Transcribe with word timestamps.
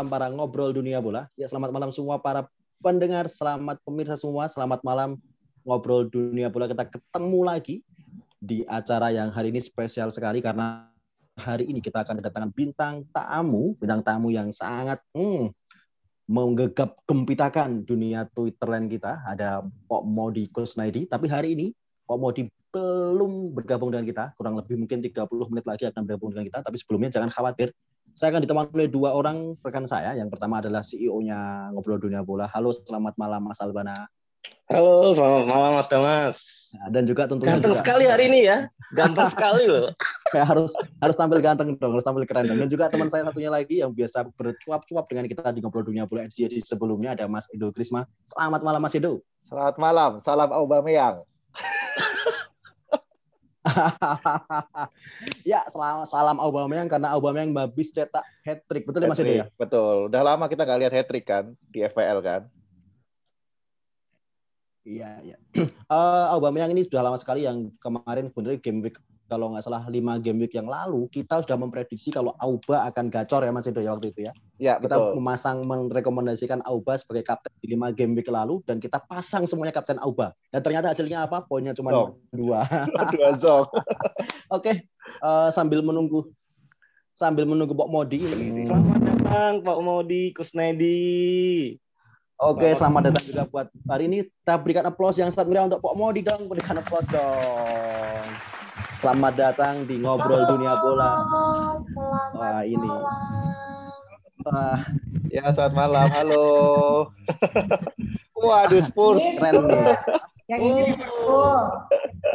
malam 0.00 0.08
para 0.08 0.32
ngobrol 0.32 0.72
dunia 0.72 0.96
bola. 0.96 1.28
Ya, 1.36 1.44
selamat 1.44 1.76
malam 1.76 1.92
semua 1.92 2.16
para 2.16 2.48
pendengar, 2.80 3.28
selamat 3.28 3.84
pemirsa 3.84 4.16
semua, 4.16 4.48
selamat 4.48 4.80
malam 4.80 5.20
ngobrol 5.68 6.08
dunia 6.08 6.48
bola. 6.48 6.64
Kita 6.72 6.88
ketemu 6.88 7.40
lagi 7.44 7.84
di 8.40 8.64
acara 8.64 9.12
yang 9.12 9.28
hari 9.28 9.52
ini 9.52 9.60
spesial 9.60 10.08
sekali 10.08 10.40
karena 10.40 10.88
hari 11.36 11.68
ini 11.68 11.84
kita 11.84 12.00
akan 12.00 12.16
kedatangan 12.16 12.48
bintang 12.56 13.04
tamu, 13.12 13.76
bintang 13.76 14.00
tamu 14.00 14.32
yang 14.32 14.48
sangat 14.48 15.04
hmm, 15.12 15.52
menggegap 16.32 16.96
gempitakan 17.04 17.84
dunia 17.84 18.24
Twitterland 18.32 18.88
kita. 18.88 19.20
Ada 19.28 19.60
Pok 19.84 20.08
Modi 20.08 20.48
Kusnaidi, 20.48 21.04
tapi 21.12 21.28
hari 21.28 21.52
ini 21.52 21.76
Pok 22.08 22.16
Modi 22.16 22.48
belum 22.72 23.52
bergabung 23.52 23.92
dengan 23.92 24.08
kita, 24.08 24.24
kurang 24.40 24.56
lebih 24.56 24.80
mungkin 24.80 25.04
30 25.04 25.28
menit 25.52 25.68
lagi 25.68 25.84
akan 25.92 26.08
bergabung 26.08 26.32
dengan 26.32 26.48
kita, 26.48 26.58
tapi 26.64 26.80
sebelumnya 26.80 27.20
jangan 27.20 27.28
khawatir, 27.28 27.76
saya 28.14 28.34
akan 28.34 28.42
ditemani 28.42 28.70
oleh 28.74 28.88
dua 28.90 29.14
orang 29.14 29.54
rekan 29.62 29.86
saya. 29.86 30.14
Yang 30.16 30.34
pertama 30.36 30.58
adalah 30.58 30.82
CEO-nya 30.82 31.70
Ngobrol 31.74 32.00
Dunia 32.00 32.24
Bola. 32.24 32.50
Halo, 32.50 32.74
selamat 32.74 33.14
malam 33.20 33.46
Mas 33.46 33.60
Albana. 33.62 33.94
Halo, 34.70 35.12
selamat 35.12 35.44
malam 35.50 35.70
Mas 35.76 35.88
Damas. 35.90 36.36
Nah, 36.70 36.86
dan 36.94 37.02
juga 37.02 37.26
tentunya 37.26 37.58
ganteng 37.58 37.74
juga, 37.74 37.82
sekali 37.82 38.04
hari 38.06 38.30
ini 38.30 38.46
ya, 38.46 38.70
ganteng 38.94 39.26
sekali 39.34 39.66
loh. 39.66 39.90
Kayak 40.30 40.46
harus 40.54 40.72
harus 41.02 41.16
tampil 41.18 41.42
ganteng 41.42 41.74
dong, 41.74 41.98
harus 41.98 42.06
tampil 42.06 42.22
keren 42.22 42.46
dong. 42.46 42.62
Dan 42.62 42.70
juga 42.70 42.86
teman 42.86 43.10
saya 43.10 43.26
satunya 43.26 43.50
lagi 43.50 43.82
yang 43.82 43.90
biasa 43.90 44.30
bercuap-cuap 44.38 45.10
dengan 45.10 45.26
kita 45.26 45.50
di 45.50 45.58
Ngobrol 45.58 45.82
Dunia 45.82 46.06
Bola 46.06 46.30
di 46.30 46.62
sebelumnya 46.62 47.18
ada 47.18 47.26
Mas 47.26 47.50
Edo 47.50 47.74
Krisma. 47.74 48.06
Selamat 48.22 48.62
malam 48.62 48.80
Mas 48.80 48.94
Edo. 48.94 49.26
Selamat 49.42 49.76
malam, 49.82 50.10
salam 50.22 50.54
Aubameyang. 50.54 51.26
ya, 55.50 55.60
salam, 55.68 56.08
salam 56.08 56.38
Aubameyang 56.40 56.88
karena 56.88 57.12
Aubameyang 57.12 57.52
habis 57.56 57.92
cetak 57.92 58.24
hat 58.24 58.60
trick. 58.64 58.88
Betul 58.88 59.04
ya 59.04 59.08
Mas 59.12 59.20
Edo 59.20 59.34
ya? 59.36 59.46
Betul. 59.60 60.08
Udah 60.08 60.22
lama 60.24 60.48
kita 60.48 60.64
nggak 60.64 60.80
lihat 60.80 60.92
hat 60.96 61.06
trick 61.12 61.26
kan 61.28 61.52
di 61.68 61.84
FPL 61.84 62.20
kan? 62.24 62.42
Iya, 64.80 65.10
iya. 65.20 65.36
Uh, 65.92 66.26
Aubameyang 66.34 66.72
ini 66.72 66.88
sudah 66.88 67.04
lama 67.04 67.20
sekali 67.20 67.44
yang 67.44 67.68
kemarin 67.84 68.32
benar 68.32 68.56
game 68.58 68.80
week 68.80 68.96
kalau 69.30 69.54
nggak 69.54 69.62
salah 69.62 69.86
lima 69.86 70.18
game 70.18 70.42
week 70.42 70.58
yang 70.58 70.66
lalu 70.66 71.06
kita 71.06 71.38
sudah 71.38 71.54
memprediksi 71.54 72.10
kalau 72.10 72.34
Auba 72.42 72.90
akan 72.90 73.06
gacor 73.06 73.46
ya 73.46 73.54
Mas 73.54 73.70
Edo 73.70 73.78
ya 73.78 73.94
waktu 73.94 74.10
itu 74.10 74.26
ya. 74.26 74.34
Ya, 74.58 74.74
kita 74.82 74.98
betul. 74.98 75.22
memasang 75.22 75.62
merekomendasikan 75.62 76.66
Auba 76.66 76.98
sebagai 76.98 77.22
kapten 77.22 77.54
di 77.62 77.78
lima 77.78 77.94
game 77.94 78.18
week 78.18 78.26
lalu 78.26 78.58
dan 78.66 78.82
kita 78.82 78.98
pasang 79.06 79.46
semuanya 79.46 79.70
kapten 79.70 80.02
Auba. 80.02 80.34
Dan 80.50 80.66
ternyata 80.66 80.90
hasilnya 80.90 81.30
apa? 81.30 81.46
Poinnya 81.46 81.78
cuma 81.78 81.94
Zong. 81.94 82.18
dua. 82.34 82.66
Dua 83.14 83.30
zong. 83.38 83.70
Oke, 84.56 84.90
uh, 85.22 85.48
sambil 85.54 85.78
menunggu 85.86 86.26
sambil 87.14 87.46
menunggu 87.46 87.70
Pok 87.78 87.86
Modi 87.86 88.26
ini. 88.26 88.66
Selamat 88.66 89.00
datang 89.06 89.52
Pak 89.62 89.78
Modi 89.78 90.34
Kusnedi. 90.34 91.78
Oke, 92.40 92.72
selamat 92.72 93.12
datang 93.12 93.24
juga 93.28 93.42
buat 93.46 93.68
hari 93.84 94.08
ini. 94.08 94.24
Kita 94.24 94.56
berikan 94.56 94.88
aplaus 94.88 95.20
yang 95.20 95.28
sangat 95.28 95.52
meriah 95.52 95.68
untuk 95.68 95.84
Pok 95.84 95.94
Modi 95.94 96.24
dong. 96.24 96.48
Berikan 96.48 96.80
aplaus 96.80 97.04
dong. 97.06 98.59
Selamat 98.96 99.32
datang 99.34 99.84
di 99.84 99.96
Ngobrol 99.96 100.44
Dunia 100.46 100.76
Bola. 100.78 101.20
Selamat 101.82 102.30
Wah, 102.32 102.62
ini. 102.62 102.88
malam. 102.88 103.12
Wah, 104.40 104.78
Ya, 105.28 105.46
selamat 105.50 105.74
malam. 105.76 106.06
Halo. 106.08 106.46
Waduh, 108.40 108.80
Spurs. 108.80 109.22
keren 109.36 109.68
nih. 109.68 109.94
Yang 110.48 110.60
ini 110.64 110.80
Liverpool. 110.90 111.60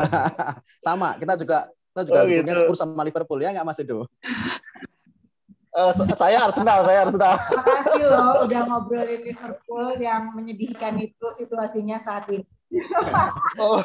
Sama, 0.86 1.18
kita 1.18 1.34
juga 1.36 1.58
kita 1.92 2.02
juga 2.04 2.20
Oh, 2.20 2.26
gitu. 2.26 2.42
punya 2.44 2.56
Spurs 2.58 2.80
sama 2.80 3.02
Liverpool 3.02 3.40
ya 3.40 3.50
nggak 3.52 3.66
Mas 3.66 3.82
Edo? 3.82 4.06
Eh, 5.76 5.92
saya 6.16 6.40
Arsenal, 6.40 6.88
saya 6.88 7.04
Arsenal. 7.04 7.36
Makasih 7.52 8.08
loh 8.08 8.48
udah 8.48 8.62
ngobrolin 8.64 9.28
Liverpool 9.28 10.00
yang 10.00 10.32
menyedihkan 10.32 10.96
itu 10.96 11.28
situasinya 11.36 12.00
saat 12.00 12.32
ini. 12.32 12.48
Oh, 13.60 13.84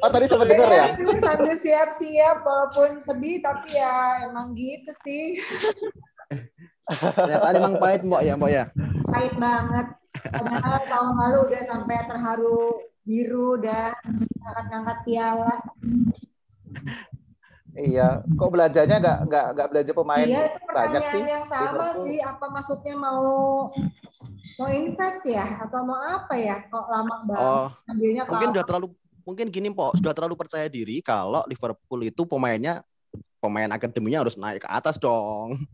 oh, 0.00 0.10
tadi 0.10 0.24
sempat 0.26 0.46
dengar 0.46 0.68
ya? 0.68 0.84
Ini 0.94 1.14
sambil 1.18 1.54
siap-siap 1.54 2.36
walaupun 2.42 2.98
sedih 2.98 3.40
tapi 3.40 3.76
ya 3.76 4.26
emang 4.28 4.52
gitu 4.52 4.92
sih. 5.04 5.40
Ternyata 6.86 7.46
emang 7.54 7.74
pahit 7.78 8.02
Mbok 8.02 8.22
ya, 8.22 8.32
Mbok 8.38 8.50
ya. 8.50 8.64
Pahit 9.10 9.34
banget. 9.36 9.86
Padahal 10.16 10.80
tahun 10.86 11.12
lalu 11.18 11.38
udah 11.52 11.62
sampai 11.68 11.96
terharu 12.08 12.60
biru 13.02 13.60
dan 13.60 13.92
angkat-angkat 14.42 14.98
piala. 15.04 15.54
Iya. 17.76 18.24
Kok 18.24 18.48
belanjanya 18.48 18.96
nggak 18.96 19.18
nggak 19.28 19.46
nggak 19.52 19.66
belanja 19.68 19.92
pemain 19.92 20.24
Iya 20.24 20.42
itu 20.48 20.58
banyak 20.64 20.64
pertanyaan 20.64 21.12
sih? 21.12 21.22
yang 21.28 21.44
sama 21.44 21.68
Liverpool. 21.68 22.04
sih. 22.08 22.18
Apa 22.24 22.46
maksudnya 22.48 22.94
mau 22.96 23.24
mau 24.56 24.68
invest 24.72 25.22
ya 25.28 25.44
atau 25.60 25.80
mau 25.84 26.00
apa 26.00 26.34
ya? 26.40 26.56
Kok 26.72 26.86
lama 26.88 27.14
banget 27.28 27.44
Oh, 27.44 27.68
mungkin 28.32 28.48
udah 28.56 28.64
terlalu 28.64 28.88
mungkin 29.26 29.50
gini 29.50 29.68
Pok, 29.74 29.98
sudah 29.98 30.14
terlalu 30.14 30.38
percaya 30.38 30.70
diri 30.70 31.02
kalau 31.02 31.42
Liverpool 31.50 32.06
itu 32.06 32.22
pemainnya 32.22 32.86
pemain 33.42 33.68
akademinya 33.74 34.22
harus 34.22 34.38
naik 34.38 34.62
ke 34.62 34.68
atas 34.70 34.96
dong. 35.02 35.66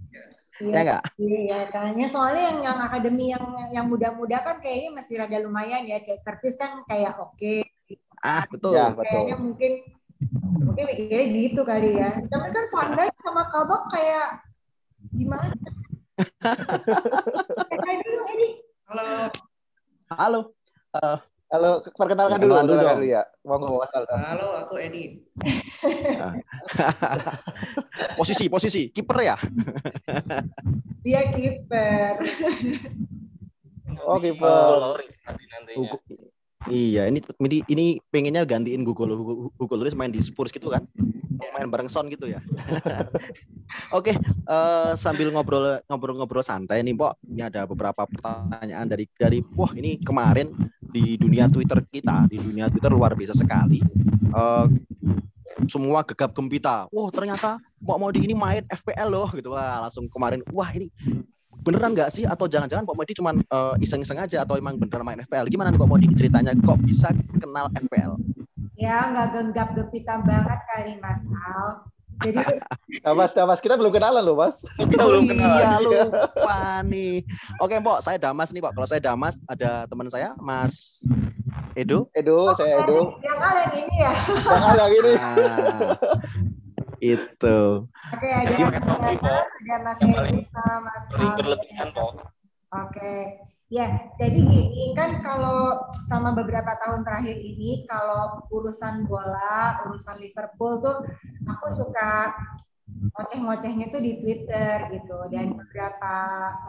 Ya 0.60 0.80
enggak? 0.84 1.02
Iya, 1.18 1.58
kayaknya 1.68 2.06
soalnya 2.08 2.42
yang 2.52 2.58
yang 2.64 2.78
akademi 2.80 3.24
yang 3.34 3.46
yang 3.74 3.86
muda-muda 3.88 4.40
kan 4.40 4.56
kayaknya 4.62 4.90
masih 4.94 5.20
rada 5.20 5.38
lumayan 5.42 5.84
ya. 5.84 6.00
Kayak 6.00 6.22
Curtis 6.24 6.54
kan 6.56 6.80
kayak 6.86 7.18
oke. 7.18 7.66
Ah, 8.22 8.46
betul. 8.46 8.76
Ya, 8.78 8.94
betul. 8.94 9.04
Kayaknya 9.04 9.36
mungkin 9.40 9.72
mungkin 10.62 10.84
mikirnya 10.86 11.26
gitu 11.34 11.60
kali 11.66 11.90
ya. 11.98 12.10
Tapi 12.30 12.48
kan 12.54 12.64
Van 12.70 12.88
Dijk 12.94 13.14
sama 13.20 13.42
Kabak 13.50 13.82
kayak 13.90 14.26
gimana? 15.12 15.50
Kayak 17.82 17.98
dulu 18.06 18.22
ini. 18.36 18.48
Halo. 18.86 19.08
Halo. 20.12 20.40
Eh, 20.92 21.18
Halo, 21.52 21.84
perkenalkan 21.84 22.40
dulu, 22.40 22.56
Perkenalan 22.56 22.64
dulu 22.64 22.96
dulu 22.96 23.06
ya. 23.12 23.22
Monggo 23.44 23.84
Mas 23.84 23.92
Alda. 23.92 24.16
Halo, 24.16 24.48
aku 24.64 24.80
Edi. 24.80 25.20
posisi, 28.18 28.48
posisi 28.48 28.88
kiper 28.88 29.18
ya. 29.20 29.36
Dia 31.04 31.28
kiper. 31.36 32.24
Oh, 34.00 34.16
kiper. 34.16 34.72
Oh, 34.80 34.96
nanti 34.96 35.44
nantinya. 35.52 35.92
Iya, 36.70 37.10
ini 37.10 37.18
ini 37.66 37.86
pengennya 38.14 38.46
gantiin 38.46 38.86
Google 38.86 39.14
Hugo 39.58 39.74
Lloris 39.74 39.98
main 39.98 40.14
di 40.14 40.22
Spurs 40.22 40.54
gitu 40.54 40.70
kan. 40.70 40.86
Main 41.58 41.68
bareng 41.74 41.90
Son 41.90 42.06
gitu 42.06 42.30
ya. 42.30 42.38
Oke, 43.98 44.14
eh, 44.14 44.92
sambil 44.94 45.34
ngobrol 45.34 45.82
ngobrol-ngobrol 45.90 46.44
santai 46.44 46.86
nih, 46.86 46.94
Pok. 46.94 47.18
Ini 47.26 47.50
ada 47.50 47.66
beberapa 47.66 48.06
pertanyaan 48.06 48.86
dari 48.86 49.10
dari 49.18 49.42
wah 49.58 49.74
ini 49.74 49.98
kemarin 49.98 50.54
di 50.92 51.18
dunia 51.18 51.50
Twitter 51.50 51.82
kita, 51.90 52.30
di 52.30 52.38
dunia 52.38 52.70
Twitter 52.70 52.94
luar 52.94 53.18
biasa 53.18 53.34
sekali. 53.34 53.82
Eh, 54.30 54.66
semua 55.66 56.06
gegap 56.06 56.30
gempita. 56.30 56.86
Wah, 56.94 57.10
ternyata 57.10 57.58
Pok 57.82 57.98
Modi 57.98 58.22
ini 58.22 58.38
main 58.38 58.62
FPL 58.70 59.10
loh 59.10 59.28
gitu. 59.34 59.54
Wah, 59.54 59.82
langsung 59.86 60.06
kemarin 60.06 60.46
wah 60.54 60.70
ini 60.70 60.88
beneran 61.62 61.94
nggak 61.94 62.10
sih 62.10 62.26
atau 62.26 62.50
jangan-jangan 62.50 62.82
Pak 62.82 62.96
Modi 62.98 63.12
cuma 63.14 63.30
eh, 63.34 63.74
iseng-iseng 63.82 64.18
aja 64.18 64.42
atau 64.42 64.58
emang 64.58 64.76
beneran 64.76 65.06
main 65.06 65.22
FPL 65.22 65.46
gimana 65.48 65.70
nih 65.70 65.80
Pak 65.80 65.88
Modi 65.90 66.06
ceritanya 66.14 66.52
kok 66.58 66.78
bisa 66.82 67.14
kenal 67.38 67.70
FPL 67.78 68.18
Ya 68.82 69.06
nggak 69.14 69.30
genggap 69.30 69.68
gempita 69.78 70.18
banget 70.26 70.58
kali 70.66 70.98
Mas 70.98 71.22
Al. 71.30 71.86
Jadi 72.18 72.42
Nah, 73.02 73.14
Mas, 73.18 73.32
nah, 73.34 73.46
Mas, 73.48 73.58
kita 73.62 73.74
belum 73.74 73.90
kenalan 73.94 74.22
loh, 74.22 74.36
Mas. 74.36 74.62
Kita 74.90 75.06
belum 75.06 75.26
kenal. 75.26 75.54
iya 75.58 75.78
lupa 75.80 76.60
nih 76.90 77.22
oke 77.62 77.74
Pok 77.78 77.98
saya 78.04 78.18
Damas 78.18 78.50
nih 78.50 78.62
Pak 78.62 78.72
kalau 78.74 78.88
saya 78.90 79.00
Damas 79.00 79.38
ada 79.46 79.86
teman 79.86 80.06
saya 80.10 80.34
Mas 80.38 81.02
Edo 81.78 82.10
Edo, 82.12 82.52
saya 82.52 82.84
Edo. 82.84 83.16
yang 83.24 83.38
Al 83.40 83.56
yang 83.64 83.74
ini 83.80 83.96
ya. 83.96 84.12
Yang 84.28 84.76
yang 84.76 84.92
ini. 84.92 85.12
nah, 85.16 85.34
itu 87.02 87.58
Oke, 88.14 88.28
ada 88.30 88.54
Gimana, 88.54 89.18
Mas 89.18 89.50
ada 89.58 89.76
Mas 89.82 89.98
Edi 89.98 90.46
sama 90.54 90.78
Mas 90.86 91.04
berlebihan. 91.10 91.90
Oke, 92.72 93.44
ya 93.68 94.08
jadi 94.16 94.40
gini 94.40 94.96
kan 94.96 95.20
kalau 95.20 95.76
sama 96.08 96.32
beberapa 96.32 96.72
tahun 96.80 97.04
terakhir 97.04 97.36
ini 97.36 97.84
kalau 97.84 98.48
urusan 98.48 99.04
bola, 99.04 99.84
urusan 99.84 100.16
Liverpool 100.16 100.80
tuh 100.80 101.04
aku 101.44 101.68
suka 101.68 102.32
ngoceh-ngocehnya 103.12 103.92
tuh 103.92 104.00
di 104.00 104.16
Twitter 104.16 104.88
gitu. 104.88 105.18
Dan 105.28 105.52
beberapa 105.52 106.14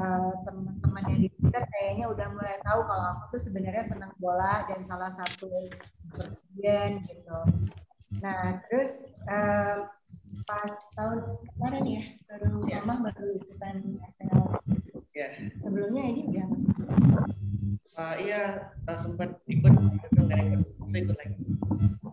eh, 0.03 0.33
teman-teman 0.43 1.03
yang 1.07 1.21
di 1.23 1.29
Twitter 1.39 1.63
kayaknya 1.71 2.05
udah 2.11 2.27
mulai 2.35 2.57
tahu 2.67 2.83
kalau 2.83 3.05
aku 3.15 3.23
tuh 3.39 3.41
sebenarnya 3.47 3.83
senang 3.87 4.11
bola 4.19 4.67
dan 4.67 4.83
salah 4.83 5.11
satu 5.15 5.47
gitu. 6.59 7.39
Nah 8.21 8.61
terus 8.67 9.15
eh, 9.25 9.77
pas 10.43 10.71
tahun 10.93 11.39
kemarin 11.55 11.85
ya 11.87 12.03
baru 12.27 12.53
Ya. 12.67 12.83
mama 12.83 13.07
baru 13.09 13.39
ikutan 13.39 13.75
FPL 13.95 14.59
Ya. 15.13 15.29
sebelumnya 15.61 16.03
ini 16.03 16.21
udah 16.29 16.45
masuk 16.49 16.73
Ah, 17.93 18.17
iya, 18.17 18.73
ah, 18.89 18.97
sempat 18.97 19.37
ikut 19.45 19.69
tapi 19.69 20.17
nggak 20.25 20.39
ikut. 20.41 20.65
Saya 20.89 21.05
ikut 21.05 21.13
lagi. 21.13 21.37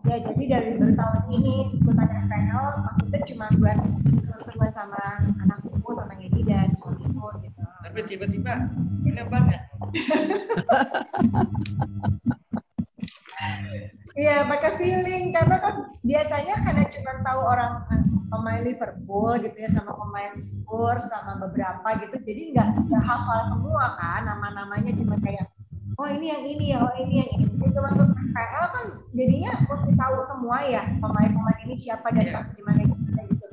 ya 0.01 0.17
jadi 0.21 0.43
dari 0.47 0.71
bertahun 0.77 1.23
ini 1.33 1.73
ikutan 1.73 2.09
FPL 2.29 2.65
maksudnya 2.85 3.19
cuma 3.25 3.45
buat 3.57 3.77
seru-seruan 4.21 4.69
sama 4.69 5.01
anakku 5.41 5.89
sama 5.91 6.13
Edi 6.15 6.45
dan 6.45 6.69
suamiku 6.77 7.33
gitu 7.41 7.61
tapi 7.81 7.99
tiba-tiba 8.05 8.69
punya 9.01 9.25
banyak. 9.25 9.61
Iya, 14.21 14.45
pakai 14.45 14.71
feeling 14.77 15.33
karena 15.33 15.57
kan 15.57 15.75
biasanya 16.05 16.53
karena 16.61 16.83
cuma 16.93 17.11
tahu 17.25 17.41
orang 17.41 17.71
eh, 17.89 18.01
pemain 18.29 18.61
Liverpool 18.61 19.33
gitu 19.41 19.57
ya 19.57 19.69
sama 19.73 19.97
pemain 19.97 20.37
Spurs 20.37 21.09
sama 21.09 21.41
beberapa 21.41 21.89
gitu, 21.97 22.21
jadi 22.21 22.41
nggak 22.53 22.67
nggak 22.85 23.01
hafal 23.01 23.39
semua 23.49 23.97
kan 23.97 24.29
nama-namanya 24.29 24.93
cuma 24.93 25.17
kayak 25.19 25.49
oh 25.97 26.05
ini 26.05 26.29
yang 26.29 26.43
ini 26.45 26.65
ya, 26.69 26.77
oh 26.85 26.93
ini 26.95 27.13
yang 27.17 27.29
ini. 27.33 27.45
Itu 27.49 27.79
masuk 27.81 28.07
PL 28.13 28.65
kan 28.69 28.85
jadinya 29.11 29.51
mesti 29.65 29.91
tahu 29.97 30.15
semua 30.29 30.57
ya 30.69 30.81
pemain-pemain 31.01 31.59
ini 31.65 31.75
siapa 31.75 32.13
dan 32.13 32.25
Iya. 32.29 32.39
di 32.53 32.61
mana 32.61 32.81
gitu. 32.85 33.47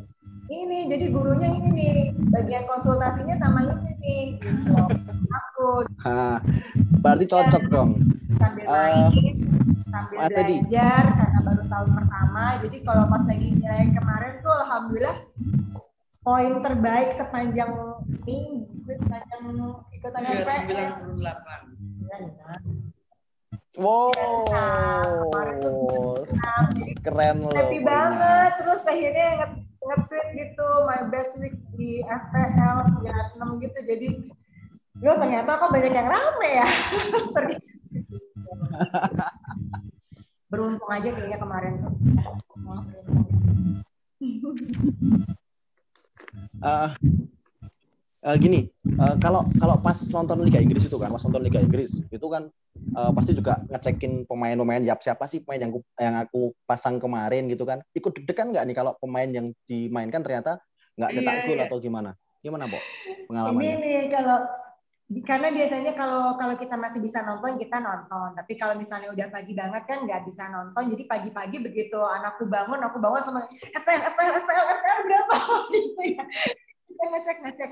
Ini 0.48 0.78
jadi 0.88 1.04
gurunya 1.08 1.48
ini 1.48 1.68
nih, 1.72 1.92
bagian 2.28 2.68
konsultasinya 2.68 3.40
sama 3.40 3.64
ini 3.64 3.92
nih 4.04 4.22
gitu. 4.44 4.76
Aku 5.38 5.66
Hah, 6.04 6.44
berarti 7.00 7.24
cocok 7.24 7.62
dong. 7.68 7.90
sambil 8.36 8.64
Eh, 8.64 8.70
main 8.70 9.57
sambil 9.88 10.18
ah, 10.20 10.28
tadi. 10.28 10.60
belajar 10.60 11.02
karena 11.16 11.38
baru 11.44 11.62
tahun 11.68 11.90
pertama 11.96 12.44
jadi 12.60 12.76
kalau 12.84 13.04
pas 13.08 13.24
lagi 13.24 13.48
nilai 13.56 13.88
kemarin 13.92 14.32
tuh 14.44 14.54
alhamdulillah 14.64 15.16
poin 16.20 16.52
terbaik 16.60 17.10
sepanjang 17.16 17.72
minggu 18.28 18.92
sepanjang 18.92 19.42
ikutan 19.96 20.20
Iya, 20.24 20.44
MPL 20.44 20.92
98. 21.16 22.88
Wow, 23.78 24.10
kemarin. 24.50 25.62
Jadi 26.74 26.92
keren 26.98 27.36
loh. 27.46 27.54
happy 27.54 27.78
banget 27.78 28.58
terus 28.58 28.82
akhirnya 28.82 29.38
nge 29.38 29.46
nge-tweet 29.78 30.26
gitu 30.34 30.68
my 30.84 31.06
best 31.08 31.38
week 31.38 31.54
di 31.78 32.02
FPL 32.02 32.90
96 33.38 33.64
gitu 33.64 33.78
jadi 33.86 34.08
lo 34.98 35.14
ternyata 35.14 35.62
kok 35.62 35.70
banyak 35.70 35.94
yang 35.94 36.10
rame 36.10 36.50
ya. 36.58 36.68
beruntung 40.48 40.88
aja 40.88 41.08
kayaknya 41.12 41.38
kemarin 41.38 41.72
tuh 41.80 41.92
Eh, 46.58 46.90
eh, 48.26 48.36
gini, 48.42 48.66
eh, 48.74 49.14
kalau 49.22 49.46
kalau 49.62 49.76
pas 49.78 49.94
nonton 50.10 50.42
Liga 50.42 50.58
Inggris 50.58 50.90
itu 50.90 50.98
kan, 50.98 51.14
pas 51.14 51.22
nonton 51.22 51.38
Liga 51.46 51.62
Inggris 51.62 52.02
itu 52.02 52.26
kan 52.26 52.50
eh, 52.98 53.10
pasti 53.14 53.32
juga 53.38 53.62
ngecekin 53.70 54.26
pemain-pemain 54.26 54.82
yap 54.82 54.98
siapa 54.98 55.30
sih 55.30 55.46
pemain 55.46 55.62
yang 55.62 55.70
aku, 55.70 55.80
yang 56.02 56.16
aku 56.18 56.42
pasang 56.66 56.98
kemarin 56.98 57.46
gitu 57.46 57.62
kan. 57.62 57.78
Ikut 57.94 58.10
deg-degan 58.18 58.50
nggak 58.50 58.64
nih 58.66 58.76
kalau 58.76 58.92
pemain 58.98 59.30
yang 59.30 59.54
dimainkan 59.70 60.26
ternyata 60.26 60.58
nggak 60.98 61.14
cetak 61.14 61.34
Iya, 61.38 61.42
gol 61.46 61.58
iya. 61.62 61.64
atau 61.70 61.78
gimana? 61.78 62.10
Gimana, 62.42 62.64
ini 62.66 62.78
Pengalamannya? 63.30 63.76
nih 63.78 63.98
kalau 64.10 64.38
karena 65.08 65.48
biasanya 65.48 65.96
kalau 65.96 66.36
kalau 66.36 66.52
kita 66.60 66.76
masih 66.76 67.00
bisa 67.00 67.24
nonton 67.24 67.56
kita 67.56 67.80
nonton. 67.80 68.36
Tapi 68.36 68.60
kalau 68.60 68.76
misalnya 68.76 69.08
udah 69.08 69.32
pagi 69.32 69.56
banget 69.56 69.82
kan 69.88 70.04
nggak 70.04 70.20
bisa 70.28 70.52
nonton. 70.52 70.84
Jadi 70.92 71.08
pagi-pagi 71.08 71.64
begitu 71.64 71.96
anakku 71.96 72.44
bangun 72.44 72.76
aku 72.84 73.00
bangun 73.00 73.24
sama 73.24 73.40
FPL 73.48 74.02
FPL 74.04 74.32
FPL 74.44 74.66
FPL 74.68 75.00
berapa? 75.08 75.36
Gitu 75.72 76.02
ya. 76.12 76.24
Kita 76.84 77.04
ngecek 77.08 77.36
ngecek. 77.40 77.70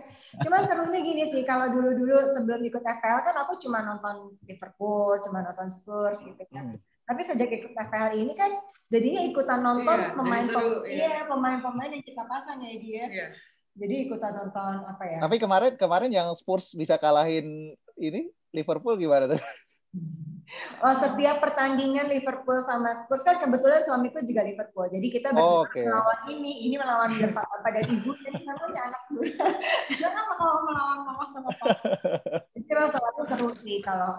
Cuman 0.48 0.60
serunya 0.64 1.00
gini 1.04 1.28
sih 1.28 1.44
kalau 1.44 1.68
dulu 1.68 1.92
dulu 1.92 2.16
sebelum 2.32 2.60
ikut 2.64 2.80
FPL 2.80 3.20
kan 3.20 3.36
aku 3.44 3.60
cuma 3.60 3.84
nonton 3.84 4.32
Liverpool 4.48 5.20
cuma 5.20 5.44
nonton 5.44 5.68
Spurs 5.68 6.24
gitu 6.24 6.40
kan. 6.48 6.72
Hmm. 6.72 6.80
tapi 7.06 7.22
sejak 7.22 7.46
ikut 7.46 7.70
FPL 7.70 8.18
ini 8.18 8.34
kan 8.34 8.50
jadinya 8.90 9.22
ikutan 9.22 9.62
nonton 9.62 9.94
jadi 9.94 10.10
pemain 10.18 10.42
seru, 10.42 10.82
iya. 10.90 11.22
iya 11.22 11.22
pemain-pemain 11.30 11.90
yang 11.94 12.02
kita 12.02 12.22
pasang 12.26 12.58
ya 12.66 12.74
dia 12.82 13.04
Iya. 13.06 13.26
Jadi 13.76 13.94
ikutan 14.08 14.32
nonton 14.32 14.82
apa 14.82 15.04
ya 15.04 15.18
Tapi 15.20 15.36
kemarin 15.36 15.72
kemarin 15.76 16.10
yang 16.10 16.28
Spurs 16.32 16.72
bisa 16.72 16.96
kalahin 16.96 17.76
ini 17.96 18.32
Liverpool 18.50 18.96
gimana 18.96 19.28
tuh? 19.30 19.40
Oh, 20.78 20.94
setiap 20.94 21.42
pertandingan 21.42 22.06
Liverpool 22.06 22.54
sama 22.62 22.94
Spurs 22.94 23.26
kan 23.26 23.42
kebetulan 23.42 23.82
suamiku 23.82 24.22
juga 24.22 24.46
Liverpool. 24.46 24.86
Jadi 24.92 25.06
kita 25.10 25.34
Oh, 25.34 25.66
berdua 25.66 25.66
oke. 25.66 25.80
melawan 25.82 26.20
ini, 26.30 26.52
ini 26.70 26.74
melawan 26.78 27.10
bapak 27.18 27.66
dan 27.74 27.86
ibu, 27.90 28.14
jadi 28.14 28.46
namanya 28.46 28.80
anak 28.92 29.02
muda. 29.16 29.46
Kenapa 29.90 30.32
kalau 30.38 30.56
melawan 30.68 30.98
mama 31.02 31.24
sama 31.34 31.50
papa? 31.50 31.74
Memang 32.54 32.88
selalu 32.94 33.22
seru 33.26 33.48
sih 33.58 33.82
kalau 33.82 34.14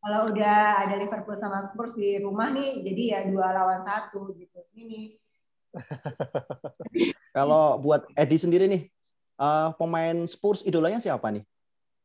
kalau 0.00 0.20
udah 0.32 0.86
ada 0.88 0.94
Liverpool 0.96 1.36
sama 1.36 1.60
Spurs 1.60 1.92
di 1.98 2.16
rumah 2.16 2.48
nih, 2.54 2.80
jadi 2.86 3.02
ya 3.04 3.20
dua 3.28 3.52
lawan 3.52 3.82
satu 3.84 4.32
gitu. 4.38 4.62
Ini 4.72 5.18
Kalau 7.36 7.78
buat 7.80 8.08
Edi 8.16 8.36
sendiri 8.40 8.64
nih, 8.66 8.82
eh, 9.40 9.68
pemain 9.76 10.16
Spurs 10.24 10.64
idolanya 10.64 11.00
siapa 11.00 11.28
nih? 11.32 11.44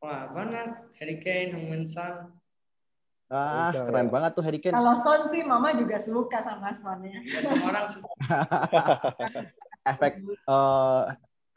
Wah, 0.02 0.28
banyak. 0.34 0.98
Harry 0.98 1.16
Kane, 1.22 1.54
Heung-min 1.54 1.86
Son. 1.86 2.34
Ah, 3.32 3.72
Udah, 3.72 3.88
keren 3.88 4.06
ya. 4.08 4.12
banget 4.12 4.30
tuh 4.36 4.44
Harry 4.44 4.60
Kane. 4.60 4.76
kalau 4.76 4.94
Son 4.98 5.24
sih 5.30 5.40
mama 5.46 5.72
juga 5.72 5.96
suka 5.96 6.42
sama 6.44 6.68
Son 6.74 7.00
ya. 7.06 7.16
Ya, 7.22 7.40
semua 7.40 7.70
orang 7.72 7.86
suka. 7.88 8.10
Efek 9.92 10.12
eh 10.22 11.02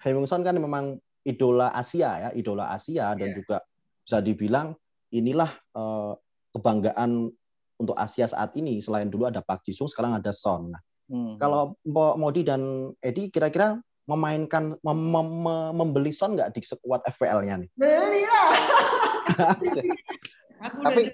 Heung-min 0.05 0.29
kan 0.45 0.55
memang 0.55 0.85
idola 1.25 1.73
Asia 1.73 2.09
ya, 2.21 2.29
idola 2.37 2.69
Asia 2.71 3.17
dan 3.17 3.33
Iya. 3.33 3.35
juga 3.41 3.57
bisa 4.05 4.21
dibilang 4.21 4.77
inilah 5.09 5.49
eh, 5.51 6.13
kebanggaan 6.53 7.33
untuk 7.81 7.97
Asia 7.97 8.29
saat 8.29 8.53
ini. 8.55 8.79
Selain 8.79 9.09
dulu 9.09 9.27
ada 9.27 9.41
Park 9.41 9.65
Ji-sung, 9.67 9.89
sekarang 9.89 10.15
ada 10.21 10.29
Son. 10.31 10.69
Nah, 10.71 10.81
Hmm. 11.05 11.37
kalau 11.37 11.77
Mbok 11.85 12.15
Modi 12.17 12.41
dan 12.41 12.61
Edi 12.97 13.29
kira-kira 13.29 13.77
memainkan 14.05 14.73
mem- 14.81 15.09
mem- 15.09 15.37
mem- 15.41 15.73
membeli 15.73 16.09
Son 16.09 16.33
nggak 16.33 16.53
di 16.53 16.61
sekuat 16.61 17.05
FPL-nya 17.05 17.61
nih? 17.61 17.69
Beli 17.77 18.21
lah. 18.25 18.49
Aku 20.65 20.81
Tapi- 20.81 21.13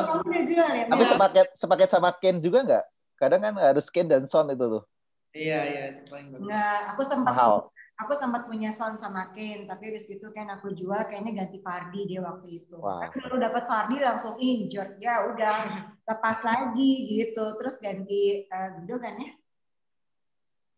udah 0.00 0.42
jual 0.46 0.70
ya? 0.74 0.84
Tapi 0.88 1.04
sepaket 1.06 1.46
sepaket 1.54 1.88
sama 1.90 2.10
Ken 2.18 2.42
juga 2.42 2.58
nggak? 2.66 2.84
Kadang 3.18 3.40
kan 3.44 3.54
harus 3.54 3.86
Ken 3.86 4.08
dan 4.08 4.26
Son 4.26 4.48
itu 4.48 4.66
tuh 4.66 4.82
Iya, 5.30 5.58
iya, 5.62 5.82
itu 5.94 6.02
paling 6.10 6.34
bagus. 6.34 6.42
Enggak, 6.42 6.78
aku 6.90 7.02
sempat 7.06 7.30
mahal. 7.30 7.70
Aku 8.00 8.12
sempat 8.16 8.48
punya 8.48 8.72
Son 8.72 8.96
sama 8.96 9.28
Kane, 9.36 9.68
tapi 9.68 9.92
habis 9.92 10.08
gitu 10.08 10.32
kan 10.32 10.48
aku 10.48 10.72
jual 10.72 11.04
kayaknya 11.04 11.44
ganti 11.44 11.60
Fardi 11.60 12.08
dia 12.08 12.24
waktu 12.24 12.64
itu. 12.64 12.80
Wah. 12.80 13.12
Kan 13.12 13.20
baru 13.20 13.36
dapat 13.36 13.64
Fardi 13.68 13.96
langsung 14.00 14.34
injured. 14.40 14.96
Ya 14.98 15.28
udah 15.28 15.56
lepas 16.08 16.38
lagi 16.40 16.92
gitu. 17.20 17.44
Terus 17.60 17.76
ganti 17.76 18.48
eh, 18.48 18.68
Gundogan 18.80 19.14
ya. 19.20 19.30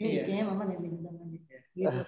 Iya, 0.02 0.22
kayaknya 0.26 0.44
mama 0.50 0.64
ganti 0.66 0.86
Gundogan 0.90 1.26
gitu. 1.30 1.54
gitu. 1.78 1.98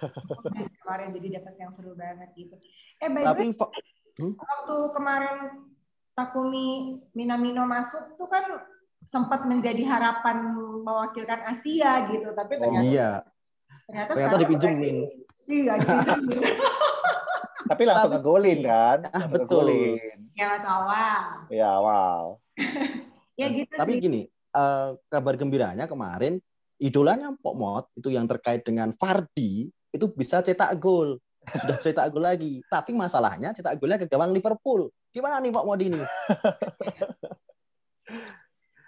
Kemarin 0.83 1.07
jadi 1.15 1.27
dapat 1.41 1.53
yang 1.57 1.71
seru 1.71 1.95
banget 1.95 2.29
gitu. 2.35 2.55
Eh 2.99 3.07
by 3.07 3.23
the 3.23 3.27
Tapi 3.31 3.45
way, 3.47 3.51
fa- 3.55 3.73
waktu 4.19 4.77
kemarin 4.91 5.37
Takumi 6.15 6.95
Minamino 7.11 7.67
masuk 7.67 8.15
tuh 8.15 8.31
kan 8.31 8.47
sempat 9.03 9.43
menjadi 9.45 9.83
harapan 9.85 10.55
mewakilkan 10.81 11.45
Asia 11.45 12.09
gitu, 12.09 12.33
tapi 12.33 12.57
ternyata 12.57 12.87
iya, 12.87 13.09
ternyata, 13.85 14.11
ternyata 14.13 14.37
dipinjemin. 14.41 14.95
Iya, 15.45 15.73
dipinjemin. 15.77 16.39
Tapi 17.69 17.81
langsung 17.81 18.11
Tapi- 18.13 18.21
ngegolin 18.21 18.59
kan? 18.61 18.99
Ah, 19.09 19.25
betul. 19.25 19.65
ngegolin. 19.65 20.19
Ya 20.35 20.45
waktu 20.53 20.69
awal. 20.69 21.21
Ya 21.49 21.71
wow. 21.79 22.23
Ya 23.35 23.51
gitu 23.51 23.75
Tapi 23.75 23.99
sih. 23.99 24.07
gini, 24.07 24.21
eh, 24.31 24.89
kabar 25.11 25.35
gembiranya 25.35 25.91
kemarin 25.91 26.39
idolanya 26.79 27.35
Pok 27.35 27.55
Mot 27.59 27.85
itu 27.99 28.07
yang 28.07 28.31
terkait 28.31 28.63
dengan 28.63 28.95
Fardi 28.95 29.67
itu 29.91 30.05
bisa 30.15 30.39
cetak 30.39 30.79
gol. 30.79 31.19
Sudah 31.43 31.75
cetak 31.83 32.15
gol 32.15 32.23
lagi. 32.23 32.63
Tapi 32.71 32.95
masalahnya 32.95 33.51
cetak 33.51 33.75
golnya 33.75 33.99
ke 33.99 34.07
gawang 34.07 34.31
Liverpool. 34.31 34.87
Gimana 35.11 35.43
nih 35.43 35.51
Pok 35.51 35.65
Mot 35.67 35.79
ini? 35.83 35.99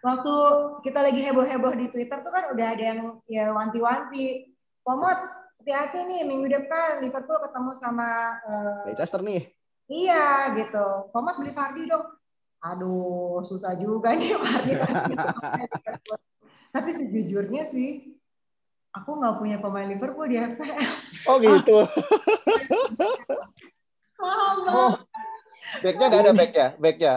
Waktu 0.08 0.34
kita 0.88 1.00
lagi 1.04 1.22
heboh-heboh 1.28 1.74
di 1.76 1.92
Twitter 1.92 2.24
tuh 2.24 2.32
kan 2.32 2.48
udah 2.56 2.68
ada 2.72 2.84
yang 2.96 3.20
ya 3.28 3.52
wanti-wanti. 3.52 4.56
Pomot, 4.88 5.20
hati-hati 5.60 6.08
nih 6.08 6.24
minggu 6.24 6.48
depan 6.48 7.04
Liverpool 7.04 7.44
ketemu 7.44 7.72
sama 7.76 8.40
eh, 8.40 8.88
Leicester 8.88 9.20
nih. 9.20 9.52
iya 9.86 10.56
gitu. 10.56 11.12
Pomot 11.12 11.36
beli 11.36 11.52
Fardi 11.52 11.84
dong. 11.84 12.08
Aduh, 12.64 13.44
susah 13.44 13.76
juga 13.76 14.16
nih 14.16 14.32
Fardi. 14.34 14.72
Tapi 16.74 16.90
sejujurnya 16.90 17.68
sih, 17.68 18.16
aku 18.90 19.20
nggak 19.20 19.36
punya 19.36 19.58
pemain 19.60 19.92
Liverpool 19.92 20.24
di 20.24 20.40
FPL. 20.40 20.80
Oh 21.28 21.36
gitu. 21.38 21.84
Mahal 24.18 24.56
Oh, 24.58 24.64
banget. 24.64 25.04
Backnya 25.84 26.06
nggak 26.08 26.24
ada 26.24 26.32
backnya, 26.32 26.68
backnya. 26.80 27.14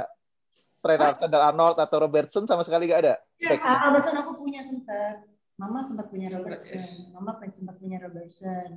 Trent 0.81 1.01
Alexander-Arnold 1.07 1.77
atau 1.79 1.97
Robertson 2.03 2.45
sama 2.51 2.67
sekali 2.67 2.91
nggak 2.91 3.01
ada. 3.07 3.15
Ah, 3.63 3.87
Robertson 3.87 4.17
aku 4.19 4.43
punya 4.43 4.59
sempat. 4.59 5.30
Mama 5.61 5.85
sempat 5.85 6.09
punya 6.09 6.29
Sempat, 6.33 6.57
Robertson. 6.57 6.89
Mama 7.13 7.31
sempat 7.53 7.77
punya 7.77 7.99
Robertson. 8.01 8.69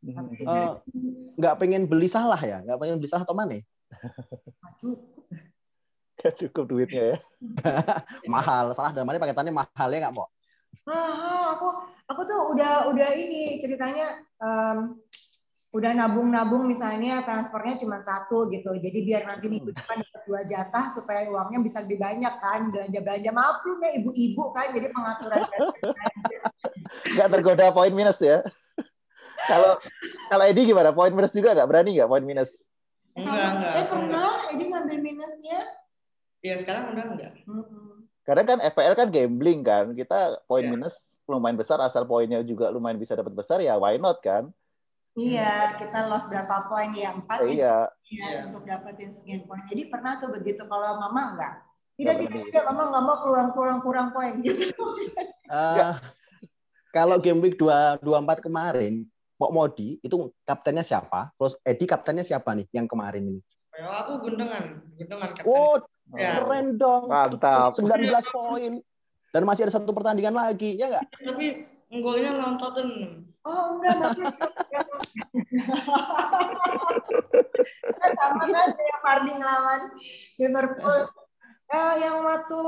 Hmm. 0.00 0.14
Tapi 0.14 0.46
Eh, 0.46 0.70
nggak 1.34 1.54
pengen 1.58 1.90
beli 1.90 2.06
salah 2.06 2.38
ya? 2.38 2.62
Nggak 2.62 2.78
pengen 2.78 2.96
beli 3.02 3.10
salah 3.10 3.26
atau 3.26 3.34
mana? 3.34 3.58
cukup. 4.78 4.98
Nggak 6.20 6.34
cukup 6.46 6.64
duitnya 6.70 7.02
ya. 7.02 7.18
Mahal. 8.34 8.70
Salah 8.78 8.94
dan 8.94 9.02
mana 9.02 9.18
paketannya 9.18 9.50
mahal 9.50 9.88
ya 9.90 9.98
nggak 10.06 10.14
Pok? 10.14 10.28
Mahal. 10.86 11.58
Aku 11.58 11.68
aku 12.06 12.22
tuh 12.22 12.40
udah 12.54 12.86
udah 12.94 13.08
ini 13.18 13.58
ceritanya 13.58 14.22
em, 14.38 14.94
udah 15.74 15.92
nabung-nabung 15.98 16.66
misalnya 16.70 17.26
transfernya 17.26 17.82
cuma 17.82 17.98
satu 18.00 18.46
gitu. 18.54 18.70
Jadi 18.78 18.98
biar 19.02 19.26
nanti 19.26 19.50
minggu 19.50 19.74
depan 19.74 19.98
dua 20.30 20.46
jatah 20.46 20.86
supaya 20.94 21.26
uangnya 21.26 21.58
bisa 21.58 21.82
lebih 21.82 21.98
banyak 21.98 22.34
kan 22.38 22.70
belanja-belanja. 22.70 23.30
Maklum 23.34 23.82
ya 23.82 23.90
ibu-ibu 23.98 24.54
kan 24.54 24.70
jadi 24.70 24.86
pengaturan 24.94 25.42
Nggak 27.10 27.28
tergoda 27.34 27.66
poin 27.74 27.90
minus 27.90 28.22
ya. 28.22 28.46
Kalau 29.50 29.82
kalau 30.30 30.44
Edi 30.46 30.70
gimana? 30.70 30.94
Poin 30.94 31.10
minus 31.10 31.34
juga 31.34 31.50
nggak 31.58 31.66
berani 31.66 31.98
nggak 31.98 32.06
poin 32.06 32.22
minus? 32.22 32.62
Enggak, 33.18 33.48
enggak. 33.58 33.72
Saya 33.74 33.84
pernah 33.90 34.06
enggak. 34.06 34.52
ini 34.54 34.64
ngambil 34.70 34.98
minusnya. 35.02 35.58
Ya 36.40 36.54
sekarang 36.54 36.94
udah 36.94 37.04
enggak. 37.10 37.32
Karena 38.22 38.42
kan 38.46 38.58
FPL 38.62 38.94
kan 38.94 39.08
gambling 39.10 39.60
kan. 39.66 39.84
Kita 39.98 40.38
poin 40.46 40.62
Iya. 40.62 40.70
minus 40.78 41.18
lumayan 41.26 41.58
besar 41.58 41.82
asal 41.82 42.06
poinnya 42.06 42.38
juga 42.46 42.70
lumayan 42.70 42.98
bisa 42.98 43.18
dapat 43.18 43.34
besar 43.34 43.58
ya 43.58 43.74
why 43.74 43.98
not 43.98 44.22
kan? 44.22 44.54
Iya, 45.20 45.76
kita 45.76 46.08
loss 46.08 46.24
berapa 46.32 46.64
poin 46.64 46.90
ya? 46.96 47.12
Empat 47.12 47.44
Eh, 47.44 47.60
ya, 47.60 47.84
iya. 48.08 48.26
ya, 48.32 48.38
untuk 48.48 48.64
dapetin 48.64 49.12
sekian 49.12 49.44
poin. 49.44 49.60
Jadi 49.68 49.92
pernah 49.92 50.16
tuh 50.16 50.32
begitu 50.32 50.64
kalau 50.64 50.96
mama 50.96 51.36
enggak. 51.36 51.54
Tidak, 52.00 52.14
tidak, 52.16 52.32
berani. 52.32 52.46
tidak, 52.48 52.64
mama 52.64 52.82
nggak 52.88 53.04
mau 53.04 53.16
keluar 53.20 53.46
kurang 53.52 53.78
kurang 53.84 54.08
poin 54.10 54.40
gitu. 54.40 54.64
Eh, 55.50 55.92
kalau 56.94 57.18
game 57.18 57.42
week 57.42 57.58
2 57.58 57.98
24 58.06 58.38
kemarin, 58.38 59.02
Pok 59.34 59.50
Modi 59.50 59.98
itu 59.98 60.30
kaptennya 60.46 60.86
siapa? 60.86 61.34
Terus 61.34 61.58
Edi 61.66 61.90
kaptennya 61.90 62.22
siapa 62.22 62.54
nih 62.54 62.70
yang 62.70 62.86
kemarin 62.86 63.26
ini? 63.26 63.40
Kalau 63.74 63.90
aku 63.90 64.12
gundengan, 64.30 64.78
gundengan 64.94 65.30
kapten. 65.34 65.50
Oh, 65.50 65.74
Ya. 66.14 66.38
keren 66.38 66.78
dong. 66.78 67.10
Mantap. 67.10 67.74
19 67.74 68.26
poin. 68.30 68.78
Dan 69.30 69.42
masih 69.42 69.66
ada 69.66 69.74
satu 69.74 69.90
pertandingan 69.90 70.34
lagi, 70.34 70.74
ya 70.78 70.86
nggak? 70.90 71.06
Tapi 71.18 71.46
golnya 71.98 72.30
lawan 72.34 72.54
Tottenham. 72.58 73.29
Oh 73.40 73.72
enggak, 73.72 73.94
maksudnya 73.96 74.36
sama 78.16 78.44
kan 78.44 78.68
kayak 78.76 78.98
Fardi 79.00 79.32
ngelawan 79.32 79.80
Liverpool. 80.36 81.00
Eh, 81.70 81.94
yang 82.02 82.16
waktu 82.20 82.60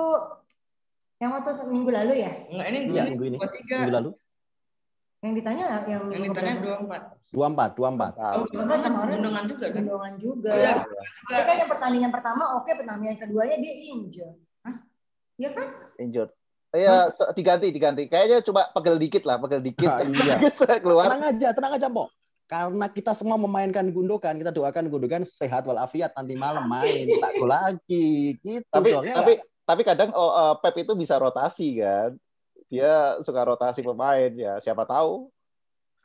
yang 1.18 1.30
waktu 1.34 1.50
minggu 1.66 1.90
lalu 1.90 2.12
ya? 2.22 2.32
Enggak, 2.48 2.66
ini 2.70 2.78
Iya, 2.88 3.02
ini 3.04 3.10
minggu 3.14 3.24
ini. 3.28 3.36
dua 3.38 3.50
tiga. 3.50 3.76
Minggu 3.84 3.94
lalu. 3.94 4.10
Yang 5.22 5.32
ditanya 5.38 5.64
yang 5.86 6.02
Yang 6.10 6.22
ditanya 6.34 6.54
dua 6.58 6.76
empat. 6.82 7.02
24, 7.32 7.72
24. 7.80 7.96
Mantap. 7.96 8.34
Oh, 8.36 8.44
Kemarin- 8.44 8.82
gundengan, 8.84 8.92
gundengan 9.08 9.44
juga 9.48 9.64
kan? 9.64 9.74
gendongan 9.80 10.14
juga. 10.20 10.50
Iya. 10.52 10.72
Tapi 11.24 11.42
kan 11.48 11.56
yang 11.64 11.70
pertandingan 11.70 12.10
pertama 12.12 12.42
oke, 12.60 12.70
pertandingan 12.74 13.16
keduanya 13.16 13.56
dia 13.56 13.74
injured. 13.88 14.36
Hah? 14.60 14.76
Iya 15.40 15.50
kan? 15.54 15.68
Injured. 15.96 16.30
Iya, 16.72 17.12
diganti, 17.36 17.68
diganti. 17.68 18.02
Kayaknya 18.08 18.40
coba 18.48 18.72
pegel 18.72 18.96
dikit 18.96 19.28
lah, 19.28 19.36
pegel 19.36 19.60
dikit. 19.60 19.88
Ah, 19.92 20.00
iya. 20.08 20.36
Keluar. 20.80 21.12
Tenang 21.12 21.24
aja, 21.28 21.48
tenang 21.52 21.72
aja, 21.76 21.88
Pok. 21.92 22.08
Karena 22.48 22.86
kita 22.88 23.12
semua 23.12 23.36
memainkan 23.36 23.84
Gundogan, 23.92 24.40
kita 24.40 24.52
doakan 24.52 24.88
Gundogan 24.88 25.24
sehat 25.24 25.68
walafiat 25.68 26.16
nanti 26.16 26.36
malam 26.36 26.64
main 26.68 27.08
tak 27.24 27.32
gol 27.36 27.48
lagi. 27.48 28.36
Gitu 28.40 28.64
Tapi 28.72 28.88
dong, 28.92 29.04
ya 29.04 29.20
tapi 29.20 29.32
tapi 29.64 29.82
kadang 29.84 30.10
oh, 30.16 30.32
eh, 30.32 30.54
Pep 30.60 30.76
itu 30.80 30.92
bisa 30.96 31.16
rotasi 31.20 31.80
kan. 31.80 32.16
Dia 32.72 33.20
suka 33.20 33.44
rotasi 33.44 33.84
pemain 33.84 34.32
ya, 34.32 34.56
siapa 34.60 34.88
tahu. 34.88 35.28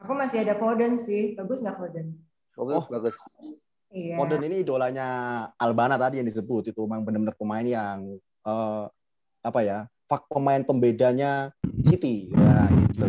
Aku 0.04 0.14
masih 0.16 0.44
ada 0.44 0.56
Foden 0.60 1.00
sih. 1.00 1.36
Bagus 1.36 1.64
nggak 1.64 1.80
Foden? 1.80 2.16
Bagus, 2.60 2.76
Oh. 2.76 2.86
bagus. 2.92 3.16
Iya. 3.92 4.20
Foden 4.20 4.44
ini 4.52 4.68
idolanya 4.68 5.08
Albana 5.56 5.96
tadi 5.96 6.20
yang 6.20 6.28
disebut 6.28 6.76
itu 6.76 6.82
memang 6.84 7.08
benar-benar 7.08 7.36
pemain 7.40 7.64
yang 7.64 8.20
eh, 8.44 8.84
apa 9.44 9.60
ya 9.64 9.88
fak 10.08 10.26
pemain 10.32 10.64
pembedanya 10.64 11.52
City 11.84 12.32
ya 12.32 12.72
gitu. 12.72 13.08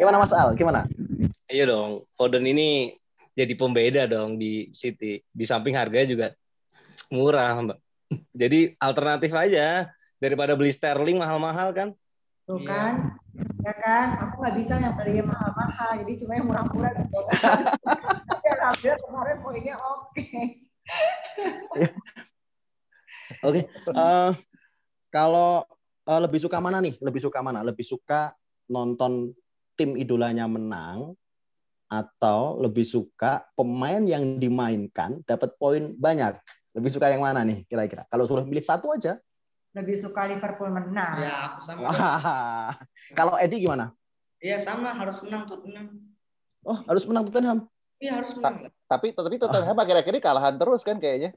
Gimana 0.00 0.16
Mas 0.16 0.32
Al? 0.32 0.56
Gimana? 0.56 0.88
Iya 1.46 1.68
dong, 1.68 2.08
Foden 2.16 2.48
ini 2.48 2.96
jadi 3.36 3.52
pembeda 3.54 4.08
dong 4.08 4.40
di 4.40 4.72
City. 4.72 5.20
Di 5.28 5.44
samping 5.44 5.76
harganya 5.76 6.08
juga 6.08 6.26
murah, 7.12 7.52
Mbak. 7.60 7.78
Jadi 8.32 8.74
alternatif 8.80 9.30
aja 9.36 9.86
daripada 10.16 10.56
beli 10.56 10.72
Sterling 10.72 11.20
mahal-mahal 11.20 11.70
kan. 11.76 11.88
Tuh 12.48 12.58
Iya. 12.64 12.66
kan? 12.66 12.94
Ya 13.60 13.74
kan? 13.76 14.06
Aku 14.24 14.34
nggak 14.40 14.56
bisa 14.56 14.74
yang 14.80 14.96
beli 14.96 15.20
yang 15.20 15.28
mahal-mahal. 15.28 15.90
Jadi 16.02 16.12
cuma 16.24 16.32
yang 16.34 16.46
murah-murah 16.48 16.92
gitu. 16.96 17.18
Tapi 18.30 18.46
alhamdulillah 18.56 18.98
kemarin 19.04 19.36
poinnya 19.44 19.76
oke. 19.78 20.26
Oke. 23.40 23.60
eh, 23.70 24.32
kalau 25.08 25.62
eh, 26.10 26.20
lebih 26.20 26.40
suka 26.42 26.58
mana 26.58 26.82
nih? 26.82 26.98
Lebih 26.98 27.20
suka 27.22 27.38
mana? 27.40 27.62
Lebih 27.62 27.86
suka 27.86 28.34
nonton 28.66 29.30
tim 29.78 29.94
idolanya 29.94 30.50
menang 30.50 31.14
atau 31.90 32.58
lebih 32.62 32.86
suka 32.86 33.46
pemain 33.54 34.02
yang 34.02 34.38
dimainkan 34.42 35.22
dapat 35.22 35.54
poin 35.54 35.94
banyak? 35.94 36.34
Lebih 36.74 36.90
suka 36.90 37.10
yang 37.10 37.22
mana 37.22 37.46
nih 37.46 37.66
kira-kira? 37.66 38.06
Kalau 38.10 38.26
suruh 38.26 38.46
pilih 38.46 38.62
satu 38.62 38.94
aja. 38.94 39.18
Lebih 39.70 39.94
suka 39.94 40.26
Liverpool 40.26 40.70
menang. 40.74 41.22
Ya, 41.22 41.54
aku 41.54 41.62
sama. 41.62 41.86
Kalau 43.18 43.38
Edi 43.38 43.62
gimana? 43.62 43.94
Iya, 44.42 44.58
sama 44.58 44.90
harus 44.94 45.22
menang 45.22 45.46
Tottenham. 45.46 45.86
Oh, 46.66 46.78
harus 46.90 47.06
menang 47.06 47.30
Tottenham. 47.30 47.58
Iya, 48.02 48.18
harus 48.18 48.34
menang. 48.34 48.72
Tapi 48.90 49.14
tapi 49.14 49.36
Tottenham 49.38 49.78
akhir-akhir 49.78 50.10
ini 50.10 50.22
kalahan 50.22 50.54
terus 50.58 50.82
kan 50.82 50.98
kayaknya. 50.98 51.36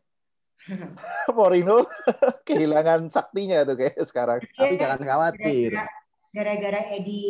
Mourinho 1.38 1.84
kehilangan 2.48 3.08
saktinya 3.08 3.64
tuh 3.64 3.76
kayak 3.76 4.00
sekarang. 4.04 4.40
Tapi 4.56 4.76
Iya. 4.76 4.82
jangan 4.88 5.02
khawatir. 5.04 5.72
Gara-gara- 6.34 6.90
Edi 6.98 7.24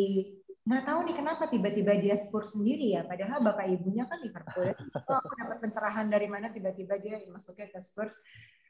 nggak 0.63 0.84
tahu 0.88 1.00
nih 1.04 1.16
kenapa 1.20 1.44
tiba-tiba 1.52 1.92
dia 2.00 2.16
Spurs 2.16 2.56
sendiri 2.56 2.96
ya 2.96 3.04
padahal 3.04 3.44
bapak 3.44 3.68
ibunya 3.68 4.08
kan 4.08 4.16
Liverpool 4.24 4.72
ya. 4.72 4.75
oh, 5.12 5.20
aku 5.20 5.36
dapat 5.36 5.58
pencerahan 5.60 6.08
dari 6.08 6.32
mana 6.32 6.56
tiba-tiba 6.56 6.96
dia 7.04 7.20
masuknya 7.28 7.68
ke 7.68 7.84
Spurs 7.84 8.16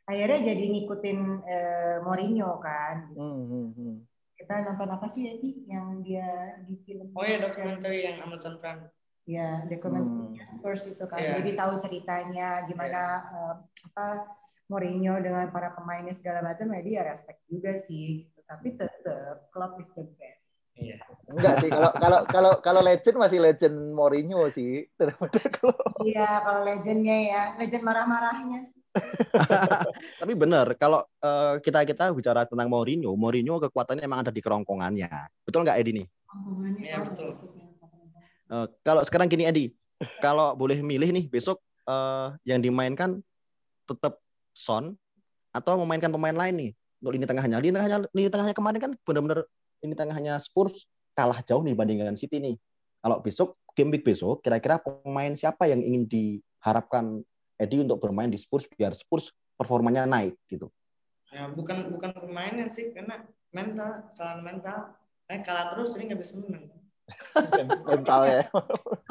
akhirnya 0.09 0.41
jadi 0.41 0.65
ngikutin 0.73 1.19
eh, 1.45 1.97
Mourinho 2.01 2.57
kan 2.57 3.13
gitu. 3.13 3.21
Hmm, 3.21 3.45
hmm, 3.45 3.65
hmm. 3.77 3.95
kita 4.35 4.53
nonton 4.65 4.89
apa 4.89 5.05
sih 5.05 5.37
Edi 5.37 5.69
yang 5.69 6.01
dia 6.01 6.57
di 6.65 6.81
film 6.81 7.13
Oh 7.13 7.21
iya, 7.21 7.37
dokumenter 7.37 7.93
yang 7.93 8.25
Amazon 8.25 8.57
Prime. 8.57 8.89
Ya 9.23 9.63
dokumenternya 9.71 10.43
Spurs 10.51 10.83
itu 10.91 11.05
kan 11.07 11.19
Iya. 11.19 11.39
jadi 11.39 11.51
tahu 11.55 11.73
ceritanya 11.79 12.47
gimana 12.67 13.01
eh, 13.23 13.55
apa 13.87 14.27
Mourinho 14.67 15.15
dengan 15.23 15.47
para 15.47 15.71
pemainnya 15.71 16.11
segala 16.11 16.43
macam 16.43 16.67
ya 16.75 16.81
dia 16.83 17.01
respect 17.07 17.39
juga 17.47 17.71
sih 17.79 18.27
gitu. 18.27 18.39
tapi 18.43 18.75
tetap 18.75 19.47
Klopp 19.51 19.79
is 19.79 19.91
the 19.95 20.03
best 20.19 20.51
Iya. 20.73 20.97
Enggak 21.29 21.61
sih 21.61 21.69
kalau 21.69 21.91
kalau 21.93 22.19
kalau 22.25 22.51
kalau 22.65 22.81
legend 22.81 23.21
masih 23.21 23.37
legend 23.37 23.77
Mourinho 23.93 24.49
sih 24.49 24.89
daripada 24.97 25.37
kalau 25.61 25.77
iya 26.01 26.41
kalau 26.41 26.65
legendnya 26.65 27.17
ya 27.29 27.41
legend 27.61 27.85
marah-marahnya 27.85 28.73
Tapi 30.21 30.33
benar, 30.37 30.77
kalau 30.77 31.01
eh, 31.17 31.57
kita 31.65 31.81
kita 31.81 32.13
bicara 32.13 32.45
tentang 32.45 32.69
Mourinho, 32.69 33.17
Mourinho 33.17 33.57
kekuatannya 33.57 34.05
emang 34.05 34.21
ada 34.21 34.29
di 34.29 34.37
kerongkongannya. 34.37 35.09
Betul 35.41 35.65
nggak 35.65 35.77
Edi 35.81 35.91
nih? 35.97 36.05
Iya, 36.77 36.97
betul. 37.01 37.33
maksudnya? 37.33 37.62
Eh, 38.53 38.67
kalau 38.85 39.01
sekarang 39.01 39.25
gini 39.25 39.49
Edi, 39.49 39.65
kalau 40.21 40.53
boleh 40.53 40.77
milih 40.85 41.09
nih 41.09 41.25
besok 41.25 41.57
eh, 41.89 42.37
yang 42.45 42.61
dimainkan 42.61 43.25
tetap 43.89 44.21
Son 44.53 44.93
atau 45.49 45.81
memainkan 45.81 46.13
pemain 46.13 46.37
lain 46.37 46.53
nih 46.53 46.71
untuk 47.01 47.17
lini 47.17 47.25
tengahnya. 47.25 47.57
Lini 47.57 47.73
tengahnya 47.73 47.97
lini 48.13 48.29
tengahnya 48.29 48.53
kemarin 48.53 48.79
kan 48.79 48.91
benar-benar 49.01 49.49
lini 49.81 49.95
tengahnya 49.97 50.37
Spurs 50.37 50.85
kalah 51.17 51.41
jauh 51.41 51.65
nih 51.65 51.73
bandingkan 51.73 52.13
City 52.13 52.37
nih. 52.37 52.55
Kalau 53.01 53.17
besok 53.25 53.57
game 53.73 53.89
week 53.89 54.05
besok 54.05 54.45
kira-kira 54.45 54.77
pemain 54.77 55.33
siapa 55.33 55.65
yang 55.65 55.81
ingin 55.81 56.05
diharapkan 56.05 57.25
Edi 57.57 57.81
untuk 57.81 57.97
bermain 58.05 58.29
di 58.29 58.37
Spurs 58.37 58.69
biar 58.69 58.93
Spurs 58.93 59.33
performanya 59.57 60.05
naik 60.05 60.37
gitu. 60.45 60.69
Ya, 61.33 61.49
bukan 61.49 61.89
bukan 61.89 62.13
pemainnya 62.13 62.69
sih, 62.69 62.93
karena 62.93 63.25
mental, 63.49 64.05
kesalahan 64.13 64.45
mental. 64.45 64.93
Eh, 65.33 65.41
kalah 65.41 65.73
terus 65.73 65.97
jadi 65.97 66.13
nggak 66.13 66.21
bisa 66.21 66.37
menang. 66.37 66.82
Mental 67.83 68.21
ya. 68.25 68.43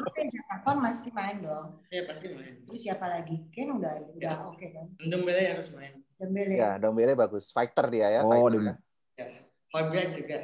Oke, 0.03 0.21
siapa 0.29 0.55
Kon 0.65 0.81
pasti 0.81 1.09
main 1.13 1.37
dong. 1.41 1.81
Iya, 1.93 2.01
pasti 2.09 2.27
main. 2.33 2.53
Terus 2.65 2.81
siapa 2.81 3.05
lagi? 3.07 3.45
Ken 3.53 3.77
udah 3.77 3.93
udah 4.17 4.33
Ya. 4.33 4.49
oke 4.49 4.65
kan. 4.73 4.85
Dembele 4.97 5.43
harus 5.53 5.69
main. 5.71 6.01
Dembele. 6.17 6.53
Ya, 6.57 6.77
Dombele 6.81 7.13
bagus. 7.13 7.53
Fighter 7.53 7.85
dia 7.93 8.07
ya. 8.09 8.21
Oh, 8.25 8.31
fighter 8.31 8.51
Dem- 8.57 8.67
ya. 8.67 8.75
Ya. 9.19 9.27
Fabian 9.69 10.09
juga. 10.13 10.37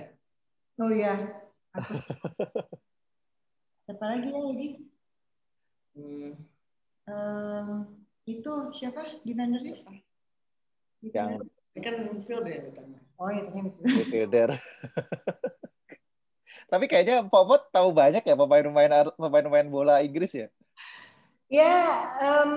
Oh 0.80 0.90
iya. 0.94 1.14
Aku 1.78 1.94
siapa 3.82 4.04
lagi 4.10 4.30
ya 4.34 4.42
Edi? 4.42 4.68
Hmm, 5.94 6.32
Em, 7.10 7.70
itu 8.30 8.52
siapa 8.78 9.02
defendernya? 9.26 9.82
Yang 11.02 11.30
ini 11.74 11.80
kan 11.82 11.94
midfield 12.06 12.46
ya. 12.46 12.60
Oh 13.18 13.30
itu 13.34 13.50
itu. 13.50 13.82
midfielder. 13.86 14.50
Tapi 16.70 16.86
kayaknya 16.86 17.26
Popot 17.26 17.66
tahu 17.74 17.90
banyak 17.90 18.22
ya 18.22 18.36
pemain-pemain 18.38 19.10
pemain-pemain 19.18 19.68
bola 19.68 20.06
Inggris 20.06 20.32
ya. 20.38 20.48
Ya, 21.50 21.82
em, 22.22 22.52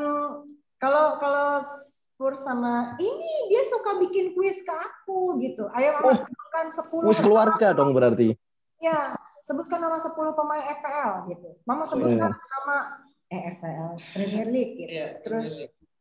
kalau 0.76 1.16
kalau 1.16 1.64
Spurs 1.64 2.44
sama 2.44 2.92
ini 3.00 3.32
dia 3.48 3.64
suka 3.64 3.96
bikin 4.04 4.36
kuis 4.36 4.60
ke 4.60 4.70
aku 4.70 5.40
gitu. 5.40 5.64
Ayo 5.72 5.96
Oh, 6.04 6.12
Mas 6.12 6.20
sebutkan 6.20 6.66
10 6.68 7.08
Wis 7.08 7.20
keluarga 7.24 7.72
dong 7.72 7.96
berarti. 7.96 8.36
Ya, 8.78 9.16
sebutkan 9.40 9.80
nama 9.80 9.96
10 9.96 10.12
pemain 10.36 10.64
FPL 10.76 11.32
gitu. 11.32 11.48
Mama 11.64 11.88
sebutkan 11.88 12.36
nama 12.36 12.76
eh 13.32 13.42
FPL 13.56 13.90
Premier 14.12 14.46
League 14.52 14.74
gitu. 14.76 14.92
Iya. 14.92 15.08
Terus 15.24 15.48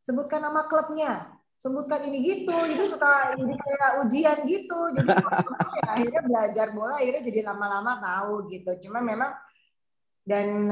sebutkan 0.04 0.44
nama 0.44 0.68
klubnya, 0.68 1.32
sebutkan 1.62 2.02
ini 2.10 2.18
gitu, 2.26 2.58
jadi 2.58 2.84
suka 2.90 3.38
jadi 3.38 3.54
kayak 3.54 3.92
ujian 4.02 4.38
gitu. 4.50 4.80
Jadi 4.98 5.10
ya, 5.14 5.30
akhirnya 5.94 6.22
belajar 6.26 6.68
bola 6.74 6.98
akhirnya 6.98 7.22
jadi 7.22 7.40
lama-lama 7.46 8.02
tahu 8.02 8.50
gitu. 8.50 8.90
Cuma 8.90 9.06
memang 9.06 9.30
dan 10.22 10.70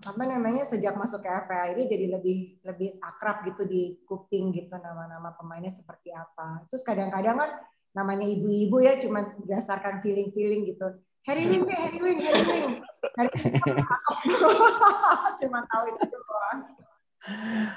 apa 0.00 0.22
namanya 0.24 0.64
sejak 0.64 0.96
masuk 0.96 1.24
ke 1.24 1.28
FPL 1.28 1.76
ini 1.76 1.84
jadi 1.88 2.06
lebih 2.16 2.36
lebih 2.64 2.88
akrab 3.00 3.48
gitu 3.48 3.64
di 3.64 4.00
kuping 4.04 4.52
gitu 4.52 4.76
nama-nama 4.80 5.36
pemainnya 5.36 5.68
seperti 5.68 6.08
apa. 6.16 6.64
Terus 6.72 6.88
kadang-kadang 6.88 7.36
kan 7.36 7.50
namanya 7.92 8.24
ibu-ibu 8.24 8.80
ya 8.80 8.96
cuma 8.96 9.28
berdasarkan 9.28 10.00
feeling-feeling 10.00 10.64
gitu. 10.72 10.88
Harry 11.28 11.44
Wing 11.52 11.68
deh, 11.68 11.76
Harry 11.76 12.00
Wing, 12.00 12.18
Harry 12.24 12.44
Wing. 12.48 12.80
Harry 13.20 13.36
Wing 13.44 13.76
cuma 15.44 15.58
tahu 15.68 15.84
itu 15.92 16.16
doang. 16.16 16.60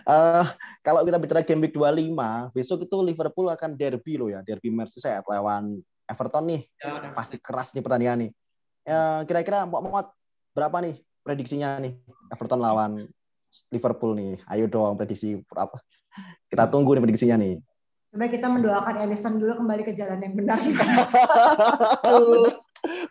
Eh, 0.03 0.45
kalau 0.79 1.03
kita 1.03 1.19
bicara 1.19 1.41
game 1.43 1.67
week 1.67 1.75
25, 1.75 2.51
besok 2.55 2.87
itu 2.87 2.97
Liverpool 3.03 3.51
akan 3.51 3.75
derby 3.75 4.15
loh 4.15 4.31
ya, 4.31 4.39
derby 4.39 4.71
Merseyside 4.71 5.23
lawan 5.27 5.83
Everton 6.07 6.43
nih. 6.47 6.61
Ya, 6.79 7.11
Pasti 7.11 7.35
keras 7.39 7.75
nih 7.75 7.83
pertandingan 7.83 8.27
nih. 8.27 8.31
Eh, 8.87 9.21
kira-kira 9.27 9.67
Mbak 9.67 9.81
Muhammad 9.83 10.07
berapa 10.55 10.77
nih 10.83 10.95
prediksinya 11.23 11.79
nih 11.79 11.95
Everton 12.31 12.59
lawan 12.59 12.91
Liverpool 13.71 14.15
nih? 14.15 14.39
Ayo 14.47 14.71
dong 14.71 14.95
prediksi 14.95 15.39
apa? 15.55 15.79
Kita 16.47 16.71
tunggu 16.71 16.95
nih 16.95 17.03
prediksinya 17.03 17.35
nih. 17.39 17.59
Coba 18.13 18.29
kita 18.29 18.45
mendoakan 18.45 18.95
Alisson 19.01 19.41
dulu 19.41 19.57
kembali 19.57 19.89
ke 19.89 19.97
jalan 19.97 20.21
yang 20.21 20.37
benar. 20.37 20.61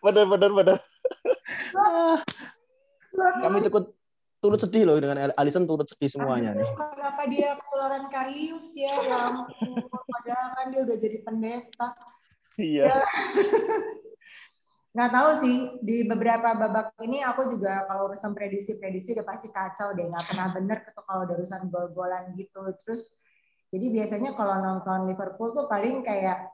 bener 0.04 0.50
bener. 0.54 0.78
Ah, 1.74 2.22
kami 3.42 3.66
cukup 3.66 3.98
turut 4.42 4.58
sedih 4.58 4.82
loh 4.82 4.98
dengan 4.98 5.30
Alisson 5.38 5.70
turut 5.70 5.86
sedih 5.86 6.10
semuanya 6.10 6.58
nih. 6.58 6.66
Aduh, 6.66 6.98
Kenapa 6.98 7.22
dia 7.30 7.54
ketularan 7.54 8.04
Karius 8.10 8.74
ya? 8.74 8.94
Ya 9.06 9.18
ampun, 9.30 9.86
padahal 9.86 10.48
kan 10.58 10.66
dia 10.74 10.80
udah 10.82 10.96
jadi 10.98 11.18
pendeta. 11.22 11.88
Iya. 12.58 12.90
Nggak 14.92 15.10
tahu 15.14 15.30
sih, 15.40 15.56
di 15.80 16.04
beberapa 16.04 16.52
babak 16.52 16.92
ini 17.00 17.24
aku 17.24 17.54
juga 17.54 17.88
kalau 17.88 18.12
urusan 18.12 18.36
prediksi-prediksi 18.36 19.16
udah 19.16 19.24
pasti 19.24 19.48
kacau 19.48 19.94
deh. 19.94 20.10
Nggak 20.10 20.26
pernah 20.34 20.48
bener 20.52 20.78
tuh 20.90 21.06
kalau 21.06 21.22
ada 21.24 21.38
urusan 21.38 21.70
gol-golan 21.70 22.34
gitu. 22.34 22.60
Terus, 22.82 23.14
jadi 23.70 23.86
biasanya 23.88 24.34
kalau 24.34 24.58
nonton 24.58 25.08
Liverpool 25.08 25.54
tuh 25.54 25.70
paling 25.70 26.02
kayak 26.02 26.50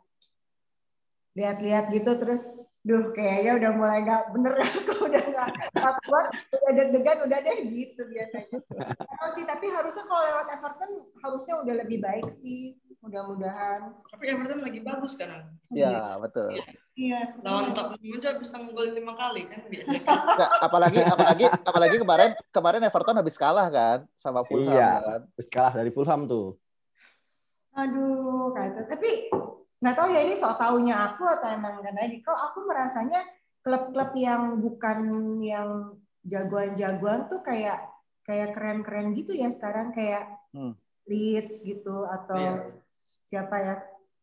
lihat-lihat 1.39 1.95
gitu 1.95 2.11
terus 2.19 2.59
duh 2.83 3.15
kayaknya 3.15 3.63
udah 3.63 3.71
mulai 3.79 4.03
nggak 4.03 4.23
bener 4.35 4.55
aku 4.67 5.07
udah 5.07 5.18
nggak 5.39 5.49
nggak 5.71 5.95
kuat 6.03 6.27
udah 6.51 6.73
deg-degan 6.75 7.19
udah 7.31 7.39
deh 7.39 7.59
gitu 7.71 8.03
biasanya 8.03 8.59
Emang 8.99 9.31
sih 9.39 9.45
tapi 9.47 9.71
harusnya 9.71 10.03
kalau 10.05 10.23
lewat 10.27 10.47
Everton 10.51 10.91
harusnya 11.23 11.55
udah 11.63 11.75
lebih 11.79 11.99
baik 12.03 12.27
sih 12.29 12.75
mudah-mudahan 12.99 13.95
Tapi 14.11 14.25
Everton 14.27 14.59
lagi 14.59 14.83
bagus 14.83 15.15
sekarang. 15.15 15.47
Iya, 15.71 16.19
betul. 16.19 16.51
iya 16.99 17.39
Lawan 17.47 17.71
Tottenham 17.71 18.19
aja 18.19 18.35
bisa 18.35 18.59
menggol 18.59 18.91
lima 18.91 19.15
kali 19.15 19.47
kan 19.47 19.63
dia. 19.71 19.87
Nggak, 19.87 20.51
apalagi 20.59 20.99
apalagi 21.07 21.45
apalagi 21.47 21.97
kemarin 22.03 22.31
kemarin 22.51 22.83
Everton 22.83 23.19
habis 23.23 23.39
kalah 23.39 23.71
kan 23.71 23.99
sama 24.19 24.43
Fulham 24.43 24.75
Iya. 24.75 24.91
kan. 24.99 25.21
Terus 25.39 25.49
kalah 25.49 25.75
dari 25.79 25.95
Fulham 25.95 26.27
tuh. 26.27 26.59
Aduh, 27.79 28.51
kacau. 28.51 28.83
Tapi 28.91 29.31
nggak 29.79 29.95
tahu 29.95 30.09
ya 30.11 30.21
ini 30.27 30.35
soal 30.35 30.59
taunya 30.59 30.99
aku 31.15 31.23
atau 31.23 31.55
emang 31.55 31.79
nggak 31.79 31.95
tadi. 31.95 32.19
Kok 32.19 32.35
aku 32.51 32.67
merasanya 32.67 33.23
klub-klub 33.69 34.17
yang 34.17 34.65
bukan 34.65 34.99
yang 35.45 36.01
jagoan-jagoan 36.25 37.29
tuh 37.29 37.45
kayak 37.45 37.85
kayak 38.25 38.57
keren-keren 38.57 39.13
gitu 39.13 39.37
ya 39.37 39.53
sekarang 39.53 39.93
kayak 39.93 40.25
Hmm. 40.57 40.73
Leeds 41.05 41.61
gitu 41.61 42.05
atau 42.05 42.37
Iya. 42.37 42.73
siapa 43.25 43.57
ya? 43.61 43.75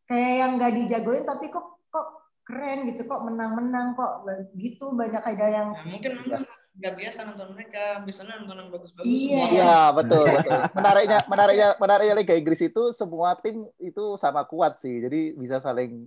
Kayak 0.06 0.32
yang 0.38 0.50
nggak 0.58 0.74
dijagoin 0.82 1.22
tapi 1.22 1.46
kok 1.46 1.78
kok 1.86 2.06
keren 2.42 2.90
gitu, 2.90 3.06
kok 3.06 3.22
menang-menang 3.22 3.94
kok 3.94 4.26
gitu 4.54 4.90
banyak 4.90 5.22
ada 5.22 5.46
yang 5.46 5.68
Nah, 5.70 5.86
mungkin 5.86 6.10
memang 6.18 6.42
nggak 6.76 6.94
biasa 6.94 7.18
nonton 7.24 7.48
mereka, 7.54 8.02
biasanya 8.02 8.34
nonton 8.42 8.58
yang 8.58 8.70
bagus-bagus. 8.70 9.06
Iya. 9.06 9.44
Iya, 9.50 9.78
betul, 9.94 10.24
betul. 10.34 10.60
Menariknya 10.74 11.20
menariknya 11.26 11.68
menariknya 11.78 12.14
Liga 12.14 12.34
Inggris 12.34 12.62
itu 12.62 12.82
semua 12.90 13.34
tim 13.38 13.66
itu 13.78 14.04
sama 14.18 14.42
kuat 14.42 14.78
sih. 14.78 14.98
Jadi 14.98 15.34
bisa 15.34 15.58
saling 15.58 16.06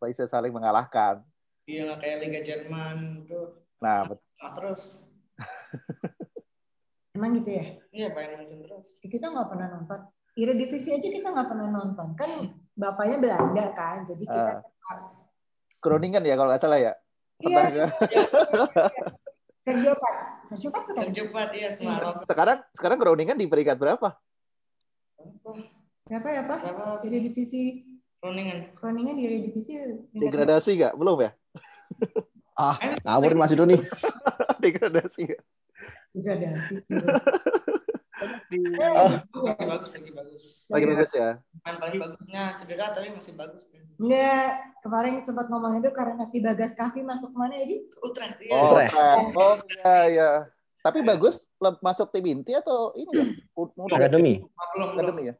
bisa 0.00 0.24
saling 0.24 0.52
mengalahkan. 0.52 1.20
Iya 1.68 1.80
nggak 1.84 2.00
kayak 2.00 2.16
Liga 2.24 2.40
Jerman 2.40 2.96
tuh 3.28 3.60
Nah, 3.78 4.08
betul. 4.08 4.24
terus. 4.56 4.82
emang 7.14 7.30
gitu 7.38 7.50
ya. 7.50 7.64
Iya 7.92 8.06
pengen 8.16 8.30
nonton 8.42 8.58
terus. 8.64 8.88
kita 9.04 9.26
nggak 9.28 9.48
pernah 9.52 9.68
nonton. 9.76 10.00
Eredivisie 10.38 10.96
aja 10.96 11.08
kita 11.12 11.28
nggak 11.28 11.48
pernah 11.50 11.68
nonton. 11.68 12.08
Kan 12.16 12.30
bapaknya 12.72 13.16
Belanda 13.20 13.64
kan, 13.76 14.06
jadi 14.08 14.24
kita 14.24 14.52
Groningen 15.78 16.24
ya 16.26 16.34
kalau 16.34 16.50
nggak 16.50 16.62
salah 16.62 16.80
ya. 16.80 16.92
Iya, 17.38 17.62
ke- 17.70 17.94
Sergio 19.62 19.94
Pat. 19.94 20.16
Sergio 20.50 20.70
Pat 20.74 20.82
bukan? 20.90 21.02
Sergio 21.06 21.24
Pat 21.30 21.50
iya 21.54 21.68
Semarang. 21.70 22.18
Sekarang 22.26 22.58
sekarang 22.74 22.98
Groningen 22.98 23.38
di 23.38 23.46
peringkat 23.46 23.78
berapa? 23.78 24.16
Berapa 26.08 26.28
ya 26.34 26.42
Pak? 26.48 26.58
Berapa? 26.66 27.06
Eredivisie 27.06 27.86
Groningen. 28.18 28.74
Groningen 28.74 29.14
di 29.14 29.22
Eredivisie. 29.26 30.10
Degradasi 30.10 30.70
nggak? 30.74 30.94
Belum 30.98 31.22
ya? 31.22 31.30
Ah, 32.58 32.74
ngawur 33.06 33.38
Mas 33.38 33.54
Doni. 33.54 33.78
Degradasi. 34.62 35.30
nggak? 35.30 35.42
Degradasi. 36.10 36.74
Oh. 38.82 39.12
Lagi 39.46 39.62
bagus 39.62 39.90
lagi 39.94 40.10
bagus. 40.10 40.44
Lagi 40.66 40.84
bagus 40.90 41.10
ya. 41.14 41.38
Main 41.62 41.76
paling 41.78 42.00
bagusnya 42.02 42.42
cedera 42.58 42.90
tapi 42.90 43.14
masih 43.14 43.38
bagus. 43.38 43.70
Enggak, 44.00 44.48
kemarin 44.82 45.22
sempat 45.22 45.46
ngomong 45.46 45.78
itu 45.78 45.90
karena 45.94 46.24
si 46.26 46.42
Bagas 46.42 46.74
Kavi 46.74 47.06
masuk 47.06 47.30
mana 47.38 47.62
jadi? 47.62 47.86
Utrecht 48.02 48.38
iya. 48.42 48.52
Oh, 48.58 48.74
Utrecht. 48.74 48.94
Oh 49.38 49.54
iya 49.54 49.96
ya. 50.10 50.30
Tapi 50.82 51.04
bagus 51.06 51.46
masuk 51.78 52.10
tim 52.10 52.26
inti 52.26 52.58
atau 52.58 52.90
ini 52.98 53.10
ya? 53.14 53.26
Akademi. 53.94 54.42
Akademi 54.74 55.22
ya. 55.30 55.34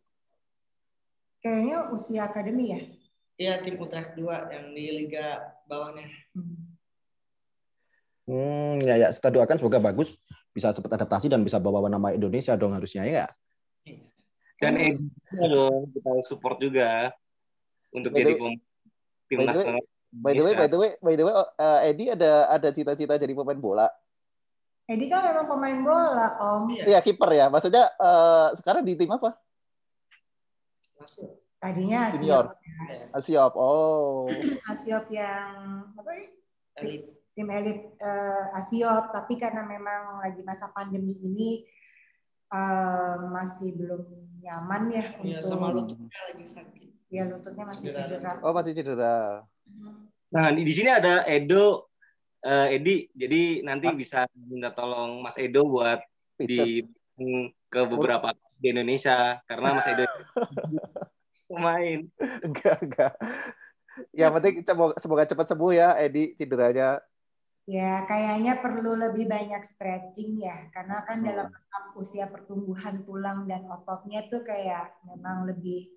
Kayaknya 1.42 1.76
usia 1.94 2.22
akademi 2.30 2.64
ya. 2.70 2.80
Iya 3.38 3.52
tim 3.62 3.78
Utrecht 3.78 4.14
2 4.14 4.54
yang 4.54 4.64
di 4.74 4.86
liga 5.02 5.57
bawahnya. 5.68 6.04
Hmm, 8.28 8.76
ya 8.84 8.94
ya 9.00 9.08
kita 9.08 9.32
doakan 9.32 9.56
semoga 9.56 9.80
bagus 9.80 10.20
bisa 10.52 10.72
cepat 10.72 11.00
adaptasi 11.00 11.32
dan 11.32 11.40
bisa 11.44 11.56
bawa 11.56 11.88
nama 11.88 12.12
Indonesia 12.12 12.52
dong 12.56 12.76
harusnya 12.76 13.04
ya 13.04 13.12
nggak? 13.24 13.30
Dan 14.58 14.74
Edi 14.76 15.06
dong 15.48 15.88
kita 15.94 16.10
support 16.26 16.58
juga 16.60 17.12
untuk 17.88 18.12
By 18.12 18.20
jadi 18.20 18.32
way- 18.34 18.40
pem- 18.40 18.62
tim 19.28 19.36
by 19.38 19.44
the 19.46 19.60
way-. 19.60 19.86
By 20.08 20.32
the 20.32 20.40
way, 20.80 20.92
by 21.04 21.14
the 21.20 21.24
way, 21.28 21.34
eh, 21.36 21.78
Edi 21.92 22.04
ada 22.08 22.48
ada 22.48 22.68
cita-cita 22.72 23.20
jadi 23.20 23.36
pemain 23.36 23.60
bola. 23.60 23.92
Edi 24.88 25.04
kan 25.04 25.20
memang 25.20 25.44
pemain 25.52 25.78
bola, 25.84 26.32
Om. 26.40 26.72
Iya. 26.72 26.84
Iya 26.96 26.98
kiper 27.04 27.28
ya. 27.36 27.52
Maksudnya 27.52 27.92
eh, 27.92 28.48
sekarang 28.56 28.88
di 28.88 28.96
tim 28.96 29.12
apa? 29.12 29.36
Masuk. 30.96 31.28
Tadinya 31.58 32.14
Senior. 32.14 32.54
Asiop. 32.54 33.12
Asiop. 33.18 33.52
Oh. 33.58 34.30
Asiop 34.70 35.04
yang 35.10 35.90
apa 35.98 36.10
nih? 36.14 36.28
Elit. 36.78 37.02
tim 37.34 37.46
elit 37.54 37.94
eh, 38.02 38.58
Asiop, 38.58 39.14
tapi 39.14 39.38
karena 39.38 39.62
memang 39.62 40.22
lagi 40.22 40.42
masa 40.42 40.70
pandemi 40.74 41.14
ini 41.18 41.62
eh, 42.50 43.16
masih 43.30 43.74
belum 43.78 44.02
nyaman 44.42 44.82
ya 44.90 45.04
Iya 45.22 45.38
untuk 45.42 45.50
sama 45.50 45.66
lututnya 45.74 46.20
lagi 46.30 46.46
sakit. 46.46 46.90
ya 47.10 47.22
lututnya 47.26 47.64
masih 47.66 47.84
Cedera. 47.90 48.06
cedera. 48.06 48.30
Oh 48.46 48.54
masih 48.54 48.72
cedera. 48.74 49.16
Nah, 50.28 50.46
di 50.54 50.72
sini 50.74 50.90
ada 50.90 51.26
Edo 51.26 51.90
eh, 52.42 52.78
Edi. 52.78 53.06
Jadi 53.14 53.66
nanti 53.66 53.86
bisa 53.94 54.26
minta 54.34 54.70
tolong 54.70 55.22
Mas 55.22 55.34
Edo 55.38 55.66
buat 55.66 55.98
Picet. 56.38 56.46
di 56.46 56.86
ke 57.66 57.80
beberapa 57.86 58.30
di 58.62 58.70
Indonesia 58.70 59.42
karena 59.46 59.74
Mas 59.74 59.86
Edo 59.90 60.06
pemain. 61.48 61.98
Enggak, 62.46 62.76
enggak. 62.84 63.12
Yang 64.14 64.30
penting 64.38 64.54
semoga, 64.62 64.94
semoga 65.02 65.24
cepat 65.26 65.46
sembuh 65.50 65.72
ya 65.74 65.88
Edi 65.98 66.36
cederanya. 66.38 67.02
Ya 67.68 68.06
kayaknya 68.08 68.62
perlu 68.62 68.96
lebih 68.96 69.28
banyak 69.28 69.60
stretching 69.60 70.40
ya, 70.40 70.70
karena 70.72 71.04
kan 71.04 71.20
Hmm. 71.20 71.26
dalam 71.28 71.46
tahap 71.52 71.84
usia 71.98 72.24
pertumbuhan 72.30 73.02
tulang 73.04 73.44
dan 73.44 73.66
ototnya 73.68 74.24
tuh 74.30 74.40
kayak 74.40 74.96
memang 75.04 75.44
lebih 75.50 75.92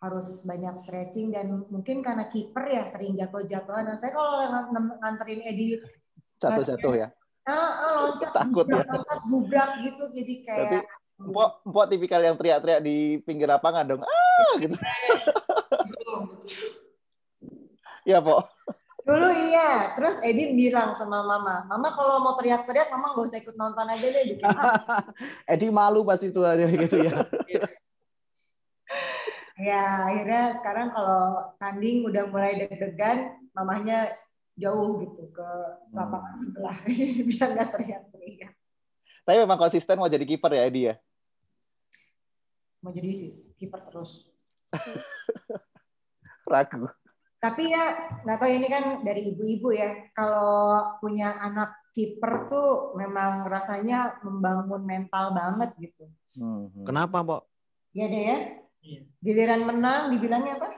harus 0.00 0.44
banyak 0.46 0.76
stretching 0.80 1.32
dan 1.32 1.64
mungkin 1.68 2.00
karena 2.00 2.28
kiper 2.30 2.64
ya 2.68 2.84
sering 2.86 3.16
jatuh-jatuhan. 3.18 3.90
Nah, 3.90 3.96
saya 3.98 4.12
kalau 4.14 4.48
ng- 4.70 4.96
nganterin 5.00 5.42
Edi 5.44 5.76
Jatuh-jatuh 6.40 6.92
ya. 6.96 7.08
ah, 7.44 7.52
ah, 7.52 7.92
loncat 8.06 8.30
Takut 8.32 8.64
ya. 8.68 8.80
gubrak, 8.80 8.86
loncat 8.88 9.20
gubrak 9.28 9.70
gitu 9.82 10.02
jadi 10.14 10.34
Tapi 10.40 10.76
kayak 10.78 10.84
Empok, 11.20 11.50
empok 11.68 11.84
tipikal 11.92 12.20
yang 12.24 12.36
teriak-teriak 12.40 12.80
di 12.80 13.20
pinggir 13.20 13.44
lapangan 13.44 13.84
dong. 13.84 14.00
Ah 14.00 14.29
gitu. 14.62 14.76
Betul, 14.76 16.16
betul. 16.34 16.54
Ya, 18.08 18.18
Pok. 18.18 18.48
Dulu 19.00 19.28
iya, 19.48 19.96
terus 19.96 20.20
Edi 20.20 20.52
bilang 20.52 20.92
sama 20.92 21.24
Mama, 21.24 21.64
Mama 21.66 21.88
kalau 21.90 22.20
mau 22.20 22.36
teriak-teriak, 22.36 22.92
Mama 22.92 23.16
nggak 23.16 23.26
usah 23.26 23.40
ikut 23.40 23.56
nonton 23.56 23.88
aja 23.88 24.06
deh. 24.06 24.24
Bikin 24.36 24.44
apa." 24.44 24.72
Edi 25.52 25.66
malu 25.72 26.04
pasti 26.04 26.28
tuh 26.28 26.44
aja 26.44 26.68
gitu 26.68 26.96
ya. 27.00 27.24
ya 29.60 29.84
akhirnya 30.08 30.56
sekarang 30.60 30.92
kalau 30.92 31.52
tanding 31.56 32.04
udah 32.06 32.28
mulai 32.28 32.60
deg-degan, 32.60 33.34
mamahnya 33.56 34.14
jauh 34.60 35.00
gitu 35.00 35.32
ke 35.32 35.48
lapangan 35.96 36.36
sebelah 36.36 36.76
biar 37.28 37.48
nggak 37.56 37.68
teriak-teriak. 37.72 38.52
Tapi 39.24 39.36
memang 39.42 39.58
konsisten 39.58 39.96
mau 39.96 40.12
jadi 40.12 40.24
kiper 40.28 40.52
ya 40.52 40.62
Edi 40.68 40.82
ya. 40.92 40.94
Mau 42.84 42.92
jadi 42.92 43.10
sih 43.16 43.49
kiper 43.60 43.80
terus. 43.92 44.32
Ragu. 46.50 46.88
Tapi 47.40 47.72
ya 47.72 47.84
nggak 48.24 48.38
tahu 48.40 48.50
ini 48.52 48.68
kan 48.72 48.84
dari 49.04 49.28
ibu-ibu 49.28 49.76
ya. 49.76 50.08
Kalau 50.16 50.96
punya 51.04 51.36
anak 51.36 51.92
kiper 51.92 52.48
tuh 52.48 52.96
memang 52.96 53.44
rasanya 53.44 54.16
membangun 54.24 54.80
mental 54.88 55.36
banget 55.36 55.70
gitu. 55.76 56.08
Hmm. 56.40 56.72
Kenapa, 56.88 57.20
Pok? 57.20 57.42
Iya 57.92 58.06
deh 58.08 58.22
ya. 58.24 58.38
Iya. 58.80 59.00
Giliran 59.20 59.62
menang 59.68 60.02
dibilangnya 60.14 60.56
apa? 60.56 60.68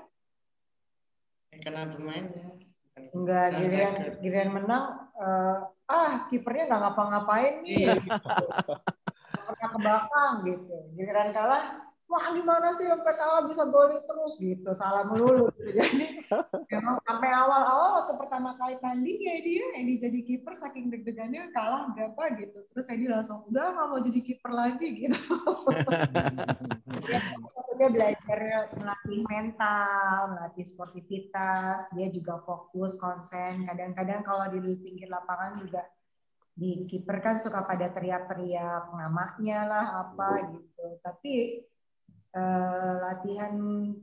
Karena 1.63 1.87
pemainnya. 1.87 2.59
Enggak, 3.13 3.47
giliran 3.61 3.95
giliran 4.25 4.51
menang 4.57 4.85
eh, 5.21 5.57
ah 5.93 6.13
kipernya 6.33 6.65
nggak 6.67 6.81
ngapa-ngapain 6.81 7.55
nih. 7.63 7.93
Nggak 7.93 9.45
pernah 9.47 9.69
ke 9.69 9.79
belakang 9.79 10.33
gitu. 10.49 10.77
Giliran 10.97 11.31
kalah, 11.37 11.65
wah 12.13 12.29
gimana 12.37 12.69
sih 12.77 12.85
sampai 12.85 13.17
kalah 13.17 13.49
bisa 13.49 13.65
golin 13.73 14.05
terus 14.05 14.37
gitu. 14.37 14.71
Salah 14.77 15.09
melulu 15.09 15.49
gitu. 15.57 15.73
Jadi 15.81 16.21
memang 16.69 17.01
sampai 17.09 17.31
awal-awal 17.33 18.05
waktu 18.05 18.15
pertama 18.21 18.53
kali 18.61 18.77
tanding 18.85 19.21
ya 19.21 19.37
dia 19.41 19.65
Edi 19.81 19.97
jadi 20.01 20.19
kiper 20.25 20.57
saking 20.61 20.93
deg-degannya 20.93 21.49
kalah 21.57 21.89
berapa 21.97 22.37
gitu. 22.37 22.69
Terus 22.73 22.87
Edi 22.93 23.09
langsung 23.09 23.49
udah 23.49 23.73
nggak 23.73 23.87
mau 23.89 24.01
jadi 24.05 24.21
kiper 24.21 24.53
lagi 24.53 24.89
gitu. 25.09 25.17
dia 27.73 27.89
belajar 27.89 28.41
melatih 28.79 29.21
mental, 29.27 30.37
melatih 30.37 30.67
sportivitas, 30.69 31.89
dia 31.97 32.13
juga 32.13 32.39
fokus, 32.45 33.01
konsen. 33.01 33.65
Kadang-kadang 33.65 34.21
kalau 34.23 34.47
di 34.53 34.77
pinggir 34.79 35.09
lapangan 35.09 35.57
juga 35.59 35.83
di 36.53 36.85
kiper 36.85 37.19
kan 37.25 37.37
suka 37.41 37.65
pada 37.65 37.89
teriak-teriak 37.89 38.93
namanya 38.93 39.59
lah 39.65 39.87
apa 40.05 40.53
gitu. 40.53 40.87
Tapi 41.01 41.33
eh, 42.33 42.95
latihan 43.01 43.53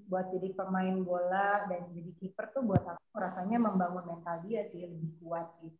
buat 0.05 0.29
jadi 0.29 0.53
pemain 0.53 0.95
bola 1.01 1.65
dan 1.65 1.89
jadi 1.93 2.11
kiper 2.21 2.53
tuh 2.53 2.63
buat 2.65 2.83
aku 2.85 3.15
rasanya 3.17 3.57
membangun 3.57 4.05
mental 4.05 4.41
dia 4.45 4.61
sih 4.61 4.85
lebih 4.85 5.17
kuat 5.21 5.49
gitu. 5.65 5.77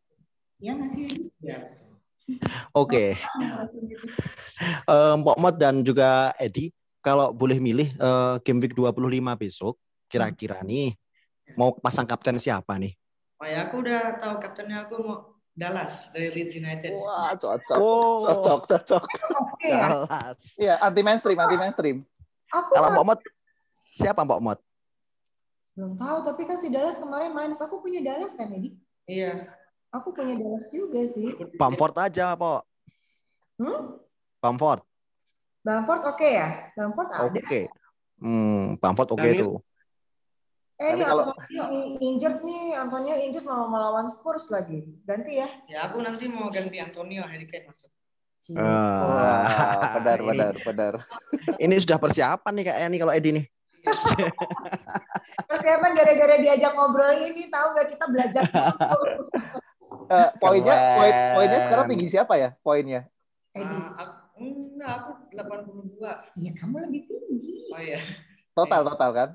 Iya 0.60 0.70
nggak 0.76 0.90
sih? 0.92 1.04
Iya. 1.40 1.56
Oke. 2.74 3.14
Gitu. 3.80 4.06
Eh, 4.84 5.14
Mpok 5.16 5.36
Mod 5.40 5.56
dan 5.56 5.80
juga 5.80 6.36
Edi, 6.36 6.68
kalau 7.00 7.32
boleh 7.32 7.56
milih 7.56 7.88
eh, 7.96 8.34
game 8.44 8.60
week 8.60 8.74
25 8.76 9.32
besok, 9.38 9.80
kira-kira 10.10 10.60
nih 10.60 10.92
mau 11.56 11.72
pasang 11.78 12.04
kapten 12.04 12.36
siapa 12.36 12.76
nih? 12.76 12.92
Oh 13.40 13.48
ya, 13.48 13.66
aku 13.72 13.80
udah 13.80 14.20
tahu 14.20 14.36
kaptennya 14.36 14.84
aku 14.84 15.00
mau 15.00 15.18
Dallas 15.56 16.12
dari 16.12 16.28
Leeds 16.30 16.54
United. 16.60 16.92
Wah, 16.92 17.32
cocok. 17.40 17.78
Oh, 17.80 18.28
Cocok, 18.28 18.60
cocok. 18.68 19.02
Oke 19.32 19.68
ya. 19.72 19.80
Dallas. 20.04 20.40
Iya, 20.60 20.74
anti 20.80 21.00
mainstream, 21.00 21.38
anti 21.40 21.56
mainstream. 21.56 21.98
Aku 22.50 22.70
Kalau 22.74 22.88
Mpok 22.90 23.04
Mod, 23.06 23.20
siapa 23.94 24.20
Mpok 24.26 24.42
Mod? 24.42 24.58
belum 25.70 25.96
tahu, 25.96 26.18
tapi 26.26 26.44
kan 26.44 26.60
si 26.60 26.68
Dallas 26.68 27.00
kemarin 27.00 27.32
main. 27.32 27.54
Aku 27.56 27.80
punya 27.80 28.04
Dallas 28.04 28.36
kan, 28.36 28.52
Edi? 28.52 28.76
Iya. 29.08 29.48
Aku 29.88 30.12
punya 30.12 30.36
Dallas 30.36 30.68
juga 30.68 31.00
sih. 31.08 31.32
Bamford 31.56 31.96
aja, 31.96 32.36
Pok. 32.36 32.60
Hmm? 33.56 33.96
Bamford. 34.44 34.82
Bamford 35.64 36.02
oke 36.04 36.28
ya? 36.28 36.68
Bamford 36.76 37.08
ada. 37.14 37.32
Oke. 37.32 37.70
Hmm, 38.20 38.76
Bamford 38.76 39.08
oke 39.14 39.20
Daniel. 39.24 39.40
tuh. 39.40 39.56
Eh, 40.80 40.96
ini 40.96 41.04
kalau- 41.04 41.28
Antonio 41.32 41.64
injured 42.00 42.38
nih. 42.44 42.72
Antonio 42.76 43.14
injured 43.16 43.44
mau 43.44 43.68
melawan 43.68 44.08
Spurs 44.08 44.48
lagi. 44.52 44.84
Ganti 45.04 45.40
ya. 45.40 45.48
Ya 45.68 45.88
aku 45.88 46.00
nanti 46.00 46.24
mau 46.28 46.48
ganti 46.48 46.76
Antonio 46.80 47.24
Harry 47.24 47.44
Kane 47.48 47.68
masuk. 47.68 47.92
Cik. 48.40 48.56
Ah. 48.56 49.04
Wah, 49.04 49.44
benar, 50.00 50.18
Ini- 50.18 50.28
benar, 50.32 50.54
benar. 50.64 50.94
Ini 51.62 51.74
sudah 51.76 52.00
persiapan 52.00 52.52
nih 52.56 52.64
kayaknya 52.66 52.88
nih 52.88 53.00
kalau 53.00 53.12
Edi 53.12 53.30
nih. 53.36 53.44
Persiapan 55.50 55.90
gara-gara 55.92 56.36
diajak 56.36 56.72
ngobrol 56.72 57.12
ini 57.16 57.48
tahu 57.48 57.66
nggak 57.72 57.88
kita 57.90 58.04
belajar 58.08 58.42
dulu. 58.44 59.24
Eh, 60.10 60.30
poinnya, 60.42 60.74
poin, 60.98 61.14
poinnya 61.38 61.58
sekarang 61.62 61.86
tinggi 61.86 62.10
siapa 62.10 62.34
ya? 62.34 62.50
Poinnya. 62.62 63.06
Edi, 63.54 63.62
Ah, 63.62 63.94
aku, 63.94 64.42
enggak, 64.42 64.90
aku 65.02 65.10
82. 65.30 66.34
iya 66.34 66.50
kamu 66.54 66.82
lebih 66.82 67.06
tinggi. 67.06 67.70
Oh 67.70 67.78
iya. 67.78 68.02
Total, 68.50 68.82
total 68.82 69.10
kan? 69.14 69.28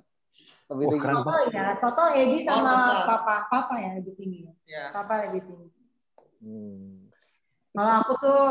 Lebih 0.68 0.84
Wah, 0.84 0.92
tinggi. 0.92 1.04
keren. 1.08 1.16
Total 1.16 1.42
ya, 1.48 1.66
total 1.80 2.08
Edi 2.12 2.38
sama 2.44 2.60
Oh, 2.60 2.68
total. 2.68 3.00
Papa, 3.08 3.36
Papa 3.48 3.76
ya 3.80 3.90
lebih 3.96 4.14
tinggi. 4.16 4.40
Ya. 4.68 4.92
Papa 4.92 5.14
lebih 5.24 5.42
tinggi. 5.48 5.70
Hmm. 6.44 7.05
Kalau 7.76 7.94
aku 8.02 8.14
tuh, 8.18 8.44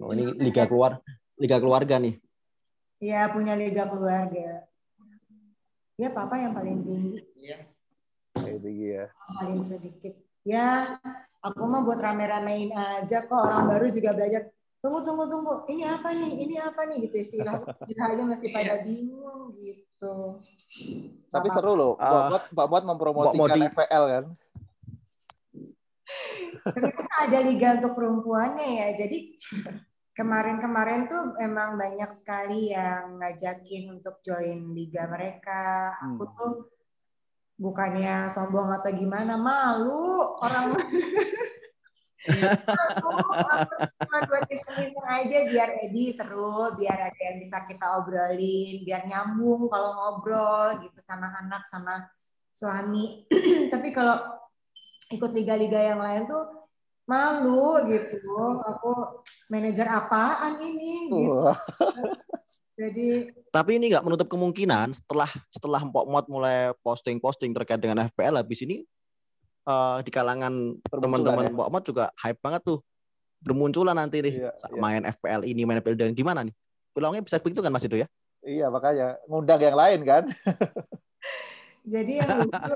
Oh, 0.00 0.10
ini 0.16 0.32
liga 0.40 0.64
keluar, 0.64 0.96
liga 1.36 1.60
keluarga 1.60 2.00
nih. 2.00 2.16
ya 3.00 3.28
punya 3.28 3.52
liga 3.52 3.84
keluarga. 3.84 4.64
Ya 6.00 6.08
Papa 6.08 6.40
yang 6.40 6.56
paling 6.56 6.80
tinggi. 6.80 7.20
Iya. 7.36 7.68
Lebih 8.40 8.60
tinggi 8.64 8.88
ya. 8.96 9.06
paling 9.36 9.60
sedikit. 9.68 10.12
Ya, 10.40 10.96
aku 11.44 11.62
mah 11.68 11.84
buat 11.84 12.00
rame-ramein 12.00 12.72
aja 12.72 13.28
kok 13.28 13.36
orang 13.36 13.68
baru 13.68 13.92
juga 13.92 14.16
belajar. 14.16 14.48
Tunggu, 14.80 15.04
tunggu, 15.04 15.28
tunggu. 15.28 15.52
Ini 15.68 15.84
apa 16.00 16.16
nih? 16.16 16.32
Ini 16.48 16.56
apa 16.64 16.88
nih? 16.88 17.04
Gitu 17.04 17.16
istilah 17.20 17.60
istilah 17.60 18.06
aja 18.16 18.22
masih 18.24 18.48
pada 18.48 18.80
bingung 18.80 19.52
gitu. 19.52 20.40
Tapi 21.28 21.48
seru 21.52 21.76
loh. 21.76 21.92
Mbak 22.00 22.24
Buat, 22.32 22.44
Mbak 22.56 22.66
Buat 22.72 22.82
mempromosikan. 22.88 23.60
FPL 23.76 24.04
kan. 24.08 24.24
Ternyata 26.74 27.14
ada 27.26 27.38
liga 27.44 27.68
untuk 27.80 27.92
perempuannya 27.96 28.68
ya. 28.84 28.88
Jadi 29.06 29.38
kemarin-kemarin 30.14 31.08
tuh 31.08 31.34
emang 31.40 31.80
banyak 31.80 32.10
sekali 32.12 32.74
yang 32.74 33.18
ngajakin 33.22 33.96
untuk 33.96 34.20
join 34.20 34.74
liga 34.76 35.08
mereka. 35.08 35.96
Aku 35.96 36.24
Hmm. 36.28 36.34
tuh 36.36 36.52
bukannya 37.60 38.32
sombong 38.32 38.72
atau 38.72 38.88
gimana, 38.92 39.36
malu 39.36 40.36
orang 40.40 40.72
cuma 44.00 44.18
buat 44.28 44.44
iseng-iseng 44.48 45.08
aja 45.08 45.38
biar 45.48 45.68
Edi 45.88 46.12
seru, 46.12 46.76
biar 46.76 47.12
ada 47.12 47.20
yang 47.20 47.40
bisa 47.40 47.64
kita 47.64 48.00
obrolin, 48.00 48.84
biar 48.84 49.08
nyambung 49.08 49.68
kalau 49.72 49.90
ngobrol 49.96 50.84
gitu 50.84 51.00
sama 51.00 51.32
anak 51.40 51.64
sama 51.64 52.08
suami. 52.52 53.24
Tapi 53.72 53.88
kalau 53.92 54.20
ikut 55.10 55.30
liga-liga 55.34 55.80
yang 55.82 56.00
lain 56.00 56.30
tuh 56.30 56.44
malu 57.04 57.82
gitu. 57.90 58.18
Aku 58.62 58.90
manajer 59.50 59.86
apaan 59.90 60.62
ini 60.62 61.10
gitu. 61.10 61.50
Jadi 62.80 63.08
Tapi 63.50 63.76
ini 63.76 63.92
nggak 63.92 64.06
menutup 64.06 64.30
kemungkinan 64.30 64.94
setelah 64.96 65.28
setelah 65.52 65.82
Mpok 65.84 66.06
Mod 66.06 66.26
mulai 66.30 66.72
posting-posting 66.80 67.52
terkait 67.52 67.82
dengan 67.82 68.06
FPL 68.08 68.40
habis 68.40 68.62
ini 68.64 68.86
eh, 69.66 69.98
di 70.06 70.10
kalangan 70.14 70.78
teman-teman 70.88 71.50
ya. 71.50 71.52
Mpok 71.52 71.68
Mod 71.68 71.84
juga 71.84 72.08
hype 72.22 72.40
banget 72.40 72.62
tuh 72.64 72.78
bermunculan 73.42 73.96
nanti 73.98 74.22
nih 74.22 74.34
Iya, 74.46 74.52
iya. 74.52 74.78
main 74.80 75.02
FPL 75.02 75.42
ini 75.44 75.66
main 75.66 75.82
FPL 75.82 75.98
dan 75.98 76.14
gimana 76.16 76.46
nih? 76.46 76.54
Pulangnya 76.94 77.20
bisa 77.20 77.42
begitu 77.42 77.60
kan 77.60 77.74
Mas 77.74 77.84
itu 77.84 78.00
ya? 78.00 78.06
Iya, 78.40 78.72
makanya 78.72 79.20
ngundang 79.28 79.60
yang 79.60 79.76
lain 79.76 80.00
kan. 80.06 80.24
Jadi 81.90 82.22
yang 82.22 82.46
lucu, 82.46 82.74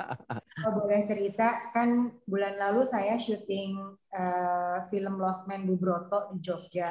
kalau 0.58 0.70
boleh 0.82 1.06
cerita, 1.06 1.70
kan 1.70 2.10
bulan 2.26 2.58
lalu 2.58 2.82
saya 2.82 3.14
syuting 3.14 3.94
eh, 4.10 4.78
film 4.90 5.22
Lost 5.22 5.46
Man 5.46 5.62
Bubroto 5.70 6.34
di 6.34 6.42
Jogja. 6.42 6.90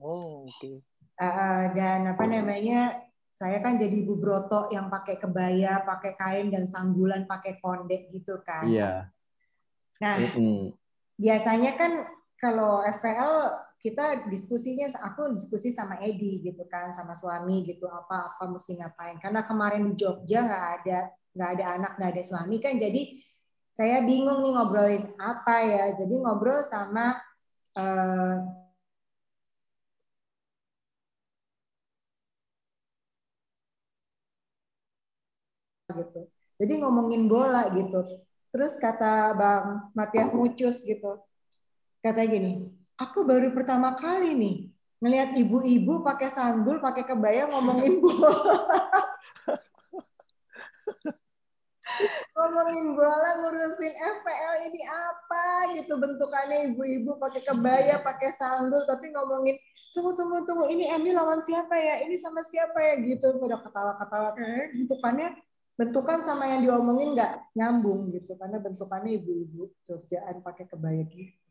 Oh, 0.00 0.48
oke. 0.48 0.80
Eh, 1.20 1.64
dan 1.76 2.08
apa 2.08 2.24
namanya, 2.24 2.96
saya 3.36 3.60
kan 3.60 3.76
jadi 3.76 4.08
Bubroto 4.08 4.72
yang 4.72 4.88
pakai 4.88 5.20
kebaya, 5.20 5.84
pakai 5.84 6.16
kain, 6.16 6.48
dan 6.48 6.64
sanggulan 6.64 7.28
pakai 7.28 7.60
kondek 7.60 8.08
gitu 8.08 8.40
kan. 8.40 8.64
Iya. 8.64 9.12
Nah, 10.00 10.14
Mm-mm. 10.16 10.72
biasanya 11.20 11.76
kan 11.76 12.08
kalau 12.40 12.80
FPL 12.86 13.67
kita 13.78 14.26
diskusinya 14.26 14.90
aku 15.06 15.38
diskusi 15.38 15.70
sama 15.70 16.02
Edi 16.02 16.42
gitu 16.42 16.66
kan 16.66 16.90
sama 16.90 17.14
suami 17.14 17.62
gitu 17.62 17.86
apa 17.86 18.34
apa 18.34 18.44
mesti 18.50 18.74
ngapain. 18.78 19.16
Karena 19.22 19.40
kemarin 19.46 19.82
di 19.90 19.94
Jogja 19.98 20.44
nggak 20.46 20.64
ada 20.82 20.98
nggak 21.38 21.50
ada 21.58 21.64
anak 21.78 21.92
nggak 21.98 22.10
ada 22.18 22.22
suami 22.26 22.56
kan 22.58 22.74
jadi 22.80 23.02
saya 23.70 24.02
bingung 24.02 24.42
nih 24.42 24.52
ngobrolin 24.58 25.04
apa 25.22 25.56
ya. 25.62 25.84
Jadi 25.94 26.14
ngobrol 26.18 26.60
sama 26.66 27.14
eh, 27.78 28.34
gitu. 35.88 36.20
Jadi 36.58 36.72
ngomongin 36.82 37.22
bola 37.30 37.70
gitu. 37.72 37.98
Terus 38.52 38.72
kata 38.80 39.36
Bang 39.36 39.92
Matias 39.94 40.30
Mucus 40.34 40.82
gitu. 40.84 41.20
Katanya 42.02 42.28
gini, 42.30 42.52
aku 42.98 43.22
baru 43.22 43.54
pertama 43.54 43.94
kali 43.94 44.34
nih 44.34 44.56
ngelihat 44.98 45.30
ibu-ibu 45.38 46.02
pakai 46.02 46.26
sanggul, 46.26 46.82
pakai 46.82 47.06
kebaya 47.06 47.46
ngomongin 47.46 47.98
bola. 48.02 48.34
ngomongin 52.34 52.94
bola 52.94 53.30
ngurusin 53.42 53.94
FPL 53.94 54.54
ini 54.70 54.82
apa 54.82 55.74
gitu. 55.78 55.94
Bentukannya 55.98 56.74
ibu-ibu 56.74 57.14
pakai 57.22 57.42
kebaya 57.46 58.02
pakai 58.02 58.30
sanggul 58.34 58.82
tapi 58.90 59.14
ngomongin 59.14 59.54
tunggu 59.94 60.18
tunggu 60.18 60.42
tunggu 60.46 60.66
ini 60.66 60.90
Emil 60.90 61.14
lawan 61.14 61.38
siapa 61.46 61.78
ya? 61.78 62.02
Ini 62.02 62.18
sama 62.18 62.42
siapa 62.42 62.78
ya? 62.82 62.94
Gitu. 62.98 63.38
Udah 63.38 63.58
ketawa-ketawa. 63.62 64.34
Eh, 64.34 64.74
bentukannya 64.74 65.38
bentukan 65.78 66.18
sama 66.26 66.50
yang 66.50 66.66
diomongin 66.66 67.14
nggak 67.14 67.54
nyambung 67.54 68.10
gitu. 68.10 68.34
Karena 68.34 68.58
bentukannya 68.58 69.14
ibu-ibu 69.22 69.70
Jogjaan 69.86 70.42
pakai 70.42 70.66
kebaya 70.66 71.06
gitu 71.06 71.47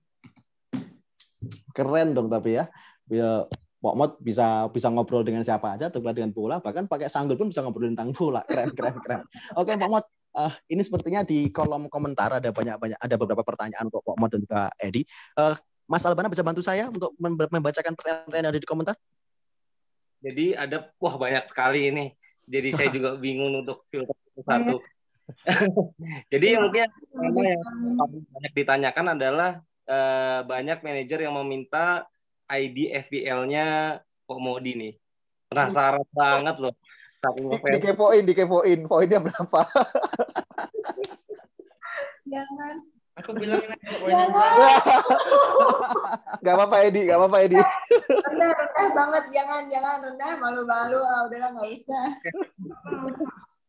Keren 1.74 2.18
dong 2.18 2.28
tapi 2.28 2.58
ya. 2.58 2.66
Ya 3.08 3.46
Pak 3.78 3.96
Mod 3.96 4.12
bisa 4.20 4.68
bisa 4.74 4.90
ngobrol 4.90 5.22
dengan 5.22 5.46
siapa 5.46 5.78
aja, 5.78 5.88
terkait 5.94 6.18
dengan 6.18 6.34
bola, 6.34 6.58
bahkan 6.58 6.90
pakai 6.90 7.08
sanggul 7.14 7.38
pun 7.38 7.54
bisa 7.54 7.62
ngobrol 7.62 7.94
tentang 7.94 8.10
bola. 8.10 8.42
Keren, 8.44 8.74
keren, 8.74 8.98
keren. 9.00 9.22
Oke, 9.54 9.78
Pak 9.78 9.90
Mod, 9.90 10.06
uh, 10.34 10.54
ini 10.68 10.82
sepertinya 10.82 11.22
di 11.22 11.54
kolom 11.54 11.86
komentar 11.88 12.42
ada 12.42 12.50
banyak 12.50 12.76
banyak 12.82 13.00
ada 13.00 13.16
beberapa 13.16 13.46
pertanyaan 13.46 13.88
untuk 13.88 14.02
Pak 14.02 14.18
Mod 14.18 14.30
dan 14.34 14.42
juga 14.42 14.62
Edi. 14.82 15.06
Uh, 15.38 15.54
Mas 15.88 16.04
Albana 16.04 16.28
bisa 16.28 16.44
bantu 16.44 16.60
saya 16.60 16.92
untuk 16.92 17.16
membacakan 17.22 17.96
pertanyaan 17.96 18.44
yang 18.44 18.52
ada 18.52 18.60
di 18.60 18.68
komentar? 18.68 18.96
Jadi 20.20 20.58
ada 20.58 20.92
wah 21.00 21.16
banyak 21.16 21.48
sekali 21.48 21.88
ini. 21.88 22.06
Jadi 22.44 22.70
saya 22.76 22.90
juga 22.92 23.16
bingung 23.16 23.64
untuk 23.64 23.88
filter 23.88 24.18
satu. 24.44 24.84
Jadi 26.34 26.48
mungkin 26.60 26.88
yang 26.88 27.64
paling 28.00 28.24
banyak 28.32 28.54
ditanyakan 28.56 29.06
adalah 29.16 29.64
uh, 29.88 30.40
banyak 30.44 30.84
manajer 30.84 31.26
yang 31.26 31.36
meminta 31.42 32.06
ID 32.48 32.92
FPL-nya 33.08 34.00
Kok 34.28 34.40
Modi 34.44 34.76
nih. 34.76 34.94
Penasaran 35.48 36.04
hmm. 36.04 36.16
banget 36.16 36.56
loh. 36.60 36.74
Di, 37.18 37.80
dikepoin, 37.80 38.24
dikepoin. 38.24 38.80
Poinnya 38.86 39.20
berapa? 39.24 39.62
Jangan. 42.28 42.76
Aku 43.18 43.34
bilang 43.34 43.64
Jangan. 44.06 44.52
gak 46.46 46.54
apa-apa 46.54 46.78
Edi, 46.86 47.10
gak 47.10 47.18
apa-apa 47.18 47.38
Edi. 47.50 47.58
Rendah, 47.58 48.52
rendah 48.54 48.88
banget. 48.94 49.24
Jangan, 49.34 49.62
jangan 49.72 49.96
rendah. 50.06 50.34
Malu-malu. 50.38 51.00
Ah, 51.02 51.26
udahlah 51.26 51.50
nggak 51.58 51.70
usah. 51.74 52.06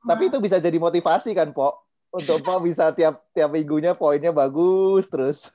Tapi 0.04 0.22
itu 0.28 0.38
bisa 0.42 0.60
jadi 0.60 0.76
motivasi 0.76 1.32
kan, 1.32 1.56
Po? 1.56 1.88
Untuk 2.12 2.44
Po 2.44 2.60
bisa 2.60 2.92
tiap 2.92 3.24
tiap 3.32 3.48
minggunya 3.48 3.96
poinnya 3.96 4.34
bagus 4.34 5.08
terus. 5.08 5.48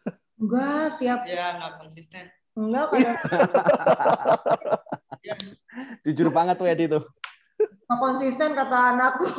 Enggak, 0.44 1.00
tiap 1.00 1.24
ya 1.24 1.56
nggak 1.56 1.74
konsisten. 1.80 2.28
Enggak 2.60 2.92
kadang 2.92 3.18
Jujur 6.04 6.28
banget 6.36 6.60
tuh 6.60 6.68
Edi 6.68 6.92
tuh. 6.92 7.08
Nggak 7.88 8.00
konsisten 8.04 8.52
kata 8.52 8.78
anakku. 8.92 9.32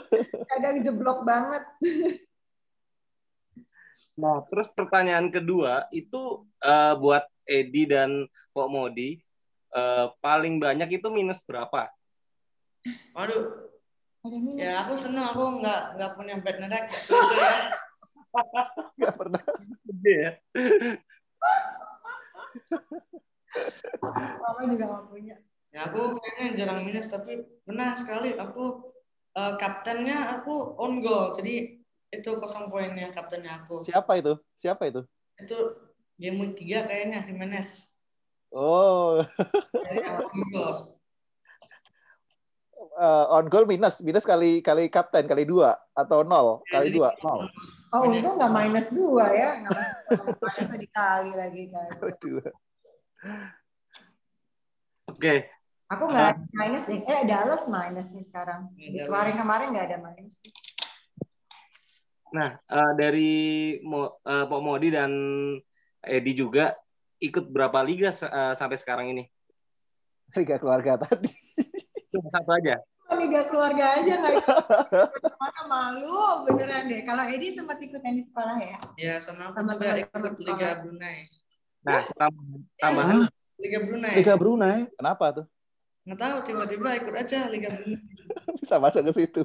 Kadang 0.56 0.80
jeblok 0.80 1.28
banget. 1.28 1.60
Nah, 4.16 4.40
terus 4.48 4.72
pertanyaan 4.72 5.28
kedua 5.28 5.84
itu 5.92 6.48
uh, 6.64 6.96
buat 6.96 7.28
Edi 7.44 7.84
dan 7.84 8.24
Pok 8.56 8.72
Modi 8.72 9.20
uh, 9.76 10.08
paling 10.24 10.56
banyak 10.56 10.96
itu 10.96 11.12
minus 11.12 11.44
berapa? 11.44 11.92
Waduh. 13.12 13.68
Ya 14.56 14.82
aku 14.82 14.98
seneng 14.98 15.30
aku 15.30 15.60
nggak 15.60 16.00
nggak 16.00 16.10
punya 16.16 16.34
bad 16.40 16.56
nerek. 16.58 16.88
Gak 19.00 19.14
pernah. 19.16 19.42
Gede 19.84 20.14
ya. 20.14 20.30
Mama 24.40 24.62
juga 24.68 24.84
gak 24.84 25.04
punya. 25.08 25.36
Ya 25.74 25.92
aku 25.92 26.16
kayaknya 26.16 26.46
jarang 26.56 26.88
minus 26.88 27.12
tapi 27.12 27.44
pernah 27.68 27.92
sekali 27.92 28.32
aku 28.32 28.92
uh, 29.36 29.60
kaptennya 29.60 30.40
aku 30.40 30.72
on 30.80 31.04
goal 31.04 31.36
jadi 31.36 31.76
itu 32.08 32.30
kosong 32.40 32.72
poinnya 32.72 33.12
kaptennya 33.12 33.60
aku. 33.60 33.84
Siapa 33.84 34.16
itu? 34.16 34.40
Siapa 34.56 34.88
itu? 34.88 35.04
Itu 35.36 35.76
game 36.16 36.40
week 36.40 36.56
3 36.64 36.88
kayaknya 36.88 37.18
Jimenez. 37.28 37.92
Oh. 38.54 39.20
Jadi 39.90 40.00
on 40.00 40.40
goal. 40.48 40.74
Uh, 42.96 43.24
on 43.28 43.46
goal 43.52 43.68
minus 43.68 44.00
minus 44.00 44.24
kali 44.24 44.64
kali 44.64 44.88
kapten 44.88 45.28
kali 45.28 45.44
dua 45.44 45.76
atau 45.92 46.24
nol 46.24 46.64
Ya, 46.72 46.80
kali 46.80 46.96
dua 46.96 47.12
nol. 47.20 47.44
Oh 47.94 48.02
untung 48.10 48.34
nggak 48.34 48.52
minus 48.52 48.88
dua 48.90 49.26
ya. 49.30 49.50
Nggak 49.62 49.74
minus 50.42 50.70
dikali 50.74 51.32
lagi 51.34 51.62
kan. 51.70 51.88
Waduh. 52.02 52.50
Oke, 55.06 55.48
Aku 55.86 56.10
nggak 56.10 56.50
minus 56.50 56.84
deh. 56.90 56.98
Eh 57.06 57.22
Dallas 57.30 57.70
minus 57.70 58.10
nih 58.10 58.26
sekarang. 58.26 58.74
Dallas. 58.74 59.06
Kemarin-kemarin 59.06 59.66
nggak 59.70 59.86
ada 59.86 59.98
minus. 60.02 60.42
Nah, 62.34 62.58
eh, 62.58 62.92
dari 62.98 63.34
Mo, 63.86 64.18
eh, 64.26 64.44
Pok 64.50 64.60
Modi 64.66 64.90
dan 64.90 65.12
Edi 66.02 66.32
juga 66.34 66.74
ikut 67.22 67.46
berapa 67.54 67.86
liga 67.86 68.10
eh, 68.10 68.54
sampai 68.58 68.74
sekarang 68.74 69.06
ini? 69.14 69.24
Liga 70.34 70.58
keluarga 70.58 70.98
tadi. 71.06 71.30
Cuma 72.10 72.34
satu 72.34 72.50
aja. 72.50 72.82
Liga 73.14 73.46
keluarga 73.46 73.84
aja 74.02 74.12
nggak 74.18 74.34
ikut. 74.42 74.58
Mana 75.38 75.62
malu 75.70 76.46
beneran 76.50 76.90
deh. 76.90 77.06
Kalau 77.06 77.24
Edi 77.26 77.54
sempat 77.54 77.78
ikut 77.78 78.02
yang 78.02 78.16
di 78.18 78.24
sekolah 78.26 78.56
ya. 78.58 78.78
Ya 78.98 79.14
sama 79.22 79.50
aku 79.50 79.62
Sama 79.62 79.78
juga 79.78 79.94
ikut. 80.02 80.22
Liga 80.42 80.70
Brunei. 80.82 81.18
Nah, 81.86 82.02
tambahan, 82.82 83.30
Liga 83.62 83.78
Brunei. 83.86 84.14
Liga 84.18 84.34
Brunei. 84.34 84.78
Kenapa 84.98 85.24
tuh? 85.42 85.46
Nggak 86.06 86.18
tahu 86.18 86.36
tiba-tiba 86.46 86.88
ikut 86.98 87.14
aja 87.14 87.38
Liga 87.46 87.68
Brunei. 87.70 88.02
Bisa 88.62 88.82
masuk 88.82 89.06
ke 89.10 89.12
situ. 89.14 89.42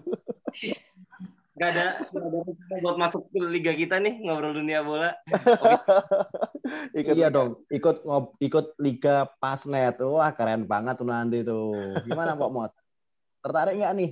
nggak 1.52 1.70
ada 1.78 1.88
nggak 2.10 2.26
ada 2.26 2.40
buat 2.82 2.98
masuk 2.98 3.28
ke 3.30 3.38
liga 3.44 3.76
kita 3.76 4.02
nih 4.02 4.24
ngobrol 4.24 4.56
dunia 4.56 4.82
bola. 4.82 5.14
Ikut 6.96 7.16
iya 7.20 7.28
liga. 7.28 7.36
dong, 7.36 7.50
ikut 7.68 8.08
ngob, 8.08 8.40
ikut 8.40 8.80
Liga 8.80 9.28
Pasnet. 9.44 10.00
Wah, 10.00 10.32
keren 10.32 10.64
banget 10.64 10.96
tuh 11.04 11.08
nanti 11.10 11.44
tuh. 11.44 12.00
Gimana 12.08 12.40
Pak 12.40 12.50
Mod? 12.50 12.72
Tertarik 13.42 13.74
nggak 13.82 13.94
nih? 13.98 14.12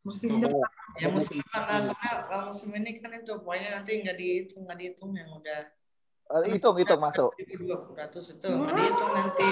Musim 0.00 0.40
depan. 0.40 0.68
Ya 0.96 1.08
musim 1.12 1.36
depan 1.44 1.62
lah 1.68 1.78
soalnya 1.84 2.12
kalau 2.26 2.44
musim 2.50 2.72
ini 2.72 2.96
kan 2.98 3.12
itu 3.12 3.32
poinnya 3.44 3.76
nanti 3.76 4.00
nggak 4.00 4.16
dihitung 4.16 4.64
nggak 4.64 4.78
dihitung 4.80 5.12
yang 5.14 5.30
udah 5.36 5.68
Eh, 6.28 6.44
hitung 6.52 6.76
hitung 6.76 7.00
masuk. 7.00 7.32
1200 7.40 8.36
itu 8.36 8.48
nggak 8.52 8.72
dihitung 8.76 9.12
nanti. 9.16 9.46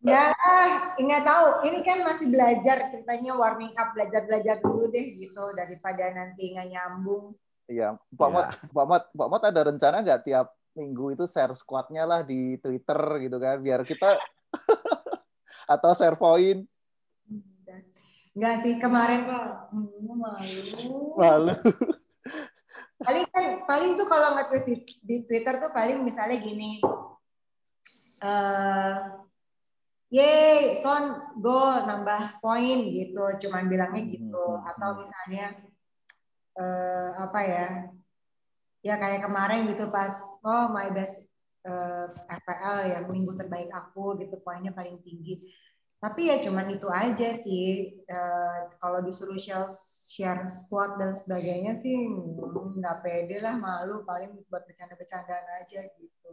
Ya, 0.00 0.32
nggak 0.96 1.22
tahu. 1.26 1.46
Ini 1.66 1.78
kan 1.82 1.98
masih 2.06 2.30
belajar 2.30 2.88
ceritanya 2.88 3.34
warming 3.34 3.74
up, 3.74 3.92
belajar-belajar 3.92 4.62
dulu 4.62 4.88
deh 4.94 5.18
gitu 5.18 5.50
daripada 5.58 6.14
nanti 6.14 6.54
nggak 6.54 6.70
nyambung. 6.70 7.34
Iya, 7.66 7.98
Pak 8.14 8.28
Ya. 8.30 8.34
Mot, 8.34 8.46
Pak 8.70 8.86
Mot, 8.86 9.04
Pak 9.10 9.28
Mot 9.30 9.42
ada 9.42 9.60
rencana 9.66 9.96
nggak 10.02 10.22
tiap 10.26 10.54
minggu 10.80 11.12
itu 11.12 11.28
share 11.28 11.52
squadnya 11.52 12.08
lah 12.08 12.24
di 12.24 12.56
Twitter 12.56 13.00
gitu 13.20 13.36
kan, 13.36 13.60
biar 13.60 13.84
kita 13.84 14.16
atau 15.76 15.92
share 15.92 16.16
poin 16.16 16.64
Nggak 18.30 18.56
sih 18.62 18.74
kemarin 18.80 19.26
kok 19.26 19.74
hmm, 19.74 20.16
malu. 20.16 21.18
lalu 21.20 21.54
Paling 23.00 23.24
kan 23.32 23.44
paling 23.64 23.96
tuh 23.96 24.04
kalau 24.04 24.36
nggak 24.36 24.52
tweet 24.52 24.64
di- 24.68 25.00
di 25.00 25.16
Twitter 25.24 25.56
tuh 25.56 25.72
paling 25.72 26.04
misalnya 26.04 26.36
gini. 26.36 26.84
eh 28.20 28.96
Yeay, 30.10 30.74
Son 30.74 31.38
gol 31.38 31.86
nambah 31.86 32.42
poin 32.42 32.82
gitu, 32.90 33.24
cuman 33.46 33.70
bilangnya 33.70 34.02
gitu. 34.10 34.44
Atau 34.66 35.00
misalnya 35.00 35.54
eh, 36.58 37.10
apa 37.14 37.40
ya? 37.46 37.66
Ya 38.80 38.96
kayak 38.96 39.28
kemarin 39.28 39.68
gitu 39.68 39.92
pas 39.92 40.12
oh 40.40 40.72
my 40.72 40.88
best 40.96 41.28
eh, 41.68 42.06
FPL 42.16 42.96
yang 42.96 43.04
minggu 43.12 43.36
terbaik 43.36 43.68
aku 43.72 44.16
gitu 44.20 44.40
poinnya 44.40 44.72
paling 44.72 44.96
tinggi. 45.04 45.52
Tapi 46.00 46.32
ya 46.32 46.40
cuman 46.40 46.72
itu 46.72 46.88
aja 46.88 47.28
sih. 47.36 47.92
Eh, 48.08 48.58
kalau 48.80 49.04
disuruh 49.04 49.36
share, 49.36 49.68
share 50.08 50.48
squad 50.48 50.96
dan 50.96 51.12
sebagainya 51.12 51.76
sih 51.76 51.92
hmm, 51.92 52.80
nggak 52.80 53.04
pede 53.04 53.36
lah, 53.44 53.60
malu 53.60 54.00
paling 54.08 54.32
buat 54.48 54.64
bercanda-bercandaan 54.64 55.46
aja 55.60 55.84
gitu. 56.00 56.32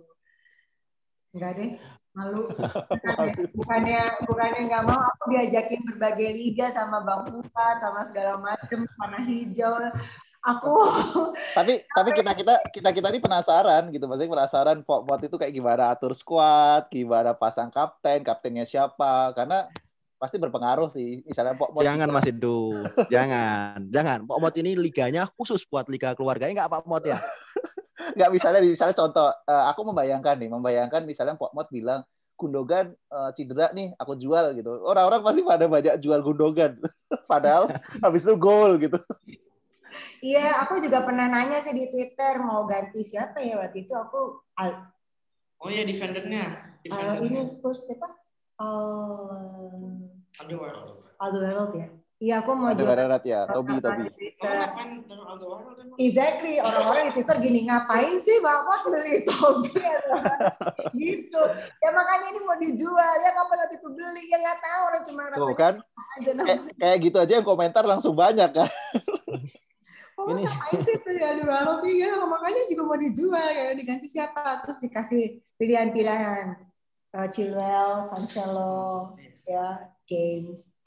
Enggak 1.36 1.52
deh, 1.60 1.72
malu. 2.16 2.48
Bukannya 2.88 3.34
bukannya, 3.60 4.02
bukannya 4.24 4.62
nggak 4.72 4.86
mau 4.88 5.02
aku 5.04 5.24
diajakin 5.36 5.82
berbagai 5.84 6.32
liga 6.32 6.72
sama 6.72 7.04
Bang 7.04 7.28
Fuad 7.28 7.78
sama 7.84 8.02
segala 8.08 8.40
macem 8.40 8.88
panah 8.96 9.24
hijau. 9.28 9.76
Aku 10.48 10.74
tapi 11.58 11.84
tapi 11.92 12.10
kita 12.16 12.32
kita 12.32 12.56
kita 12.72 12.90
kita 12.96 13.08
ini 13.12 13.20
penasaran 13.20 13.92
gitu 13.92 14.08
maksudnya 14.08 14.32
penasaran 14.32 14.78
Pak 14.88 15.02
Mot 15.04 15.20
itu 15.20 15.36
kayak 15.36 15.52
gimana 15.52 15.92
atur 15.92 16.16
squad 16.16 16.88
gimana 16.88 17.36
pasang 17.36 17.68
kapten 17.68 18.24
kaptennya 18.24 18.64
siapa 18.64 19.36
karena 19.36 19.68
pasti 20.18 20.42
berpengaruh 20.42 20.90
sih. 20.90 21.22
Misalnya 21.24 21.54
Pok 21.56 21.78
Mot 21.78 21.84
Jangan 21.86 22.10
Mas 22.10 22.26
Edo. 22.26 22.74
jangan. 23.14 23.86
Jangan. 23.94 24.26
Pak 24.26 24.38
Mot 24.42 24.56
ini 24.58 24.74
liganya 24.74 25.30
khusus 25.38 25.64
buat 25.70 25.86
liga 25.88 26.18
keluarganya 26.18 26.66
enggak 26.66 26.72
Pak 26.74 26.84
Mot 26.90 27.06
ya? 27.06 27.22
nggak 28.18 28.30
misalnya 28.34 28.62
misalnya 28.66 28.96
contoh 28.98 29.30
eh, 29.30 29.64
aku 29.74 29.82
membayangkan 29.94 30.36
nih 30.38 30.50
membayangkan 30.50 31.02
misalnya 31.06 31.38
Pok 31.38 31.54
Mot 31.54 31.70
bilang 31.70 32.02
Gundogan 32.38 32.94
eh, 32.94 33.30
cedera 33.38 33.74
nih 33.74 33.94
aku 33.98 34.18
jual 34.18 34.58
gitu 34.58 34.86
orang-orang 34.86 35.22
pasti 35.22 35.42
pada 35.46 35.66
banyak 35.70 35.96
jual 36.02 36.20
Gundogan 36.22 36.82
padahal 37.30 37.70
habis 38.02 38.26
itu 38.26 38.34
gol 38.38 38.78
gitu 38.82 38.98
Iya, 40.18 40.66
aku 40.66 40.82
juga 40.82 41.06
pernah 41.06 41.30
nanya 41.30 41.62
sih 41.62 41.74
di 41.78 41.88
Twitter 41.94 42.42
mau 42.42 42.66
ganti 42.66 43.06
siapa 43.06 43.38
ya 43.40 43.62
waktu 43.62 43.86
itu 43.86 43.94
aku 43.94 44.42
Al, 44.58 44.90
Oh 45.58 45.70
iya 45.70 45.86
defendernya. 45.86 46.44
Al- 46.44 46.82
Defendernya. 46.86 47.42
ini 47.44 47.50
Spurs 47.50 47.86
siapa? 47.86 48.10
Al 48.58 48.82
Alderweireld. 50.38 51.02
Alderweireld 51.18 51.74
ya. 51.74 51.88
Iya, 52.18 52.36
aku 52.42 52.52
mau 52.58 52.74
Barat 52.74 53.22
ya 53.30 53.46
Tobi 53.46 53.78
Tobi 53.78 54.10
Oh, 54.10 54.14
taruh 54.42 55.26
Alderweireld 55.34 55.78
emang? 55.86 55.98
Exactly, 56.02 56.58
orang-orang 56.62 57.04
di 57.10 57.14
Twitter 57.14 57.38
gini 57.42 57.60
ngapain 57.70 58.18
sih 58.18 58.38
Bapak 58.42 58.90
beli 58.90 59.22
Tobi 59.26 59.70
gitu. 60.98 61.42
Ya 61.82 61.90
makanya 61.94 62.28
ini 62.34 62.40
mau 62.42 62.58
dijual 62.58 63.14
ya 63.22 63.34
kapan 63.34 63.58
waktu 63.66 63.76
itu 63.78 63.90
beli 63.94 64.24
ya 64.30 64.38
nggak 64.42 64.60
tahu 64.62 64.82
orang 64.94 65.04
cuma 65.06 65.22
tuh 65.30 65.54
rasanya 65.54 65.58
kan 65.58 65.74
aja 66.18 66.32
kayak, 66.42 66.60
kayak 66.78 66.98
gitu 67.06 67.18
aja 67.22 67.34
yang 67.38 67.46
komentar 67.46 67.84
langsung 67.86 68.14
banyak 68.18 68.50
kan 68.50 68.70
Oh, 70.18 70.34
Ini- 70.34 70.50
beli 71.06 71.22
Alderweireld 71.22 71.86
iya 71.86 72.18
makanya 72.26 72.66
juga 72.66 72.84
mau 72.90 72.98
dijual 72.98 73.50
ya 73.54 73.78
diganti 73.78 74.10
siapa 74.10 74.66
terus 74.66 74.82
dikasih 74.82 75.46
pilihan-pilihan 75.62 76.68
Eh, 77.18 77.28
Chilwell, 77.34 78.12
Cancelo, 78.12 79.16
ya 79.48 79.90
James. 80.04 80.78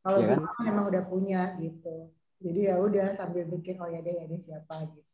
Kalau 0.00 0.18
kan? 0.18 0.26
semua 0.26 0.50
kan 0.56 0.64
emang 0.66 0.86
udah 0.88 1.04
punya 1.04 1.54
gitu. 1.60 2.10
Jadi 2.40 2.72
ya 2.72 2.80
udah 2.80 3.12
sambil 3.12 3.44
mikir 3.44 3.76
oh 3.78 3.86
ya 3.86 4.00
deh 4.00 4.16
ya 4.16 4.24
deh 4.24 4.40
siapa 4.40 4.88
gitu. 4.90 5.10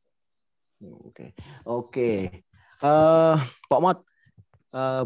Oke. 1.04 1.34
Oke. 1.66 2.10
Eh, 2.80 3.36
Pak 3.68 3.80
Mot 3.82 3.98
eh, 4.72 5.04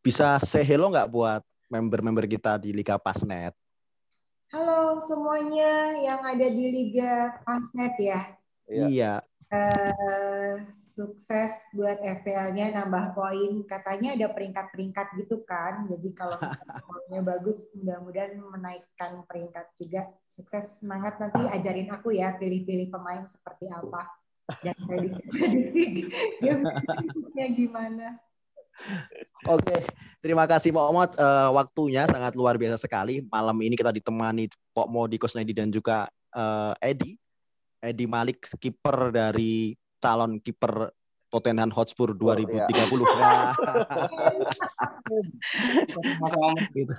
bisa 0.00 0.38
say 0.40 0.62
hello 0.62 0.88
nggak 0.88 1.10
buat 1.10 1.42
member-member 1.68 2.24
kita 2.24 2.56
di 2.62 2.70
Liga 2.72 2.96
Pasnet? 2.96 3.52
Halo 4.48 4.96
semuanya 5.04 5.92
yang 6.00 6.24
ada 6.24 6.48
di 6.48 6.64
Liga 6.72 7.36
Pasnet 7.44 8.00
ya. 8.00 8.20
Iya. 8.64 9.20
Eh, 9.52 10.56
sukses 10.72 11.68
buat 11.76 12.00
FPL-nya 12.00 12.72
nambah 12.72 13.12
poin. 13.12 13.60
Katanya 13.68 14.16
ada 14.16 14.32
peringkat-peringkat 14.32 15.20
gitu 15.20 15.44
kan. 15.44 15.84
Jadi 15.92 16.16
kalau 16.16 16.40
poinnya 16.88 17.20
bagus, 17.20 17.76
mudah-mudahan 17.76 18.40
menaikkan 18.40 19.20
peringkat 19.28 19.68
juga. 19.76 20.08
Sukses 20.24 20.80
semangat 20.80 21.20
nanti 21.20 21.44
ajarin 21.44 21.92
aku 21.92 22.16
ya 22.16 22.32
pilih-pilih 22.40 22.88
pemain 22.88 23.28
seperti 23.28 23.68
apa 23.68 24.08
dan 24.64 24.76
prediksi-prediksi 24.88 26.08
gamenya 26.40 27.46
gimana. 27.52 28.06
Oke, 29.46 29.76
terima 30.20 30.44
kasih 30.44 30.74
Pak 30.74 30.84
Omot. 30.90 31.10
Eh, 31.14 31.50
waktunya 31.54 32.04
sangat 32.06 32.34
luar 32.34 32.58
biasa 32.58 32.76
sekali. 32.78 33.22
Malam 33.30 33.56
ini 33.62 33.74
kita 33.78 33.94
ditemani 33.94 34.50
Pak 34.74 34.88
Modi 34.90 35.16
Kosnedi 35.16 35.54
dan 35.54 35.70
juga 35.70 36.06
eh, 36.34 36.94
Edi. 36.94 37.14
Edi 37.78 38.10
Malik, 38.10 38.42
kiper 38.58 39.14
dari 39.14 39.70
calon 40.02 40.42
kiper 40.42 40.90
Tottenham 41.30 41.70
Hotspur 41.70 42.16
2030. 42.16 42.66
Ya. 42.66 43.54
Gitu. 46.76 46.94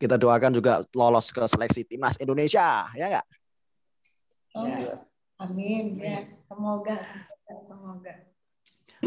Kita 0.00 0.16
doakan 0.16 0.56
juga 0.56 0.80
lolos 0.96 1.28
ke 1.28 1.44
seleksi 1.44 1.84
timnas 1.84 2.16
Indonesia, 2.16 2.88
ya 2.96 3.06
nggak? 3.10 3.26
Oh, 4.56 4.64
Ya. 4.64 4.96
Amin 5.40 5.96
ya. 5.96 6.28
Semoga, 6.48 7.00
semoga, 7.00 7.54
semoga. 7.64 8.12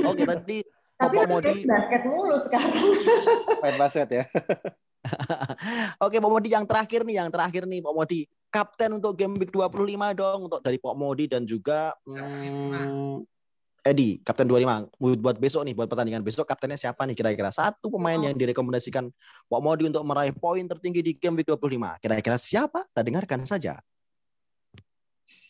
Oke, 0.10 0.25
tadi 0.25 0.58
Tapi 0.97 1.15
Modi. 1.25 1.65
basket 1.65 2.03
mulu 2.06 2.38
sekarang. 2.38 2.86
main 3.63 3.77
basket 3.79 4.08
ya 4.12 4.23
Oke, 6.03 6.19
Pak 6.23 6.32
Modi 6.32 6.49
yang 6.51 6.63
terakhir 6.63 7.03
nih, 7.03 7.19
yang 7.19 7.29
terakhir 7.29 7.67
nih, 7.67 7.84
Pak 7.84 7.93
Modi. 7.93 8.23
Kapten 8.53 9.01
untuk 9.01 9.17
game 9.17 9.36
week 9.36 9.51
25 9.51 10.13
dong 10.13 10.39
untuk 10.47 10.62
dari 10.62 10.77
Pak 10.77 10.95
Modi 10.95 11.25
dan 11.25 11.43
juga 11.43 11.91
hmm, 12.06 13.25
Edi, 13.84 14.21
kapten 14.23 14.47
25. 14.47 14.95
Buat 15.19 15.38
besok 15.43 15.67
nih, 15.67 15.75
buat 15.75 15.91
pertandingan 15.91 16.23
besok 16.23 16.47
kaptennya 16.47 16.79
siapa 16.79 17.03
nih 17.03 17.19
kira-kira? 17.19 17.51
Satu 17.51 17.91
pemain 17.91 18.15
yang 18.15 18.38
direkomendasikan 18.38 19.12
Pak 19.51 19.62
Modi 19.62 19.89
untuk 19.91 20.08
meraih 20.08 20.32
poin 20.32 20.63
tertinggi 20.63 21.03
di 21.03 21.12
game 21.19 21.41
week 21.41 21.49
25. 21.51 21.99
Kira-kira 21.99 22.38
siapa? 22.39 22.88
Kita 22.88 23.01
dengarkan 23.03 23.43
saja. 23.43 23.75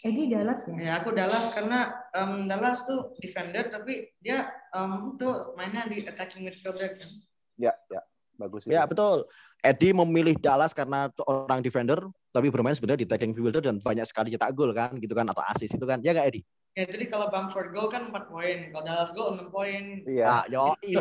Edi 0.04 0.28
Dallas 0.28 0.68
ya. 0.68 0.76
Ya 0.76 0.94
aku 1.00 1.16
Dallas 1.16 1.56
karena 1.56 1.80
em, 2.12 2.46
Dallas 2.46 2.84
tuh 2.84 3.16
defender 3.24 3.72
tapi 3.72 4.12
dia 4.20 4.52
em, 4.76 5.16
tuh 5.16 5.56
mainnya 5.56 5.88
di 5.88 6.04
attacking 6.04 6.44
midfielder 6.44 7.00
kan. 7.00 7.10
ya 7.56 7.72
ya 7.88 8.02
bagus 8.36 8.66
itu. 8.68 8.74
Ya, 8.74 8.84
betul. 8.84 9.24
Edi 9.64 9.96
memilih 9.96 10.36
Dallas 10.36 10.76
karena 10.76 11.08
orang 11.24 11.64
defender, 11.64 12.02
tapi 12.36 12.52
bermain 12.52 12.76
sebenarnya 12.76 13.06
di 13.06 13.08
tackling 13.08 13.32
fielder 13.32 13.64
dan 13.64 13.80
banyak 13.80 14.04
sekali 14.04 14.28
cetak 14.28 14.52
gol 14.52 14.76
kan, 14.76 14.92
gitu 15.00 15.16
kan, 15.16 15.24
atau 15.30 15.40
assist 15.48 15.78
itu 15.78 15.86
kan. 15.88 16.04
Ya 16.04 16.12
nggak 16.12 16.28
Edi? 16.36 16.42
Ya 16.74 16.84
jadi 16.84 17.06
kalau 17.08 17.30
Bamford 17.32 17.72
goal 17.72 17.88
kan 17.88 18.10
4 18.12 18.28
poin, 18.28 18.74
kalau 18.74 18.84
Dallas 18.84 19.14
goal 19.16 19.38
6 19.40 19.54
poin. 19.54 20.02
iya 20.04 20.26
Ah, 20.28 20.44
yoi. 20.52 20.98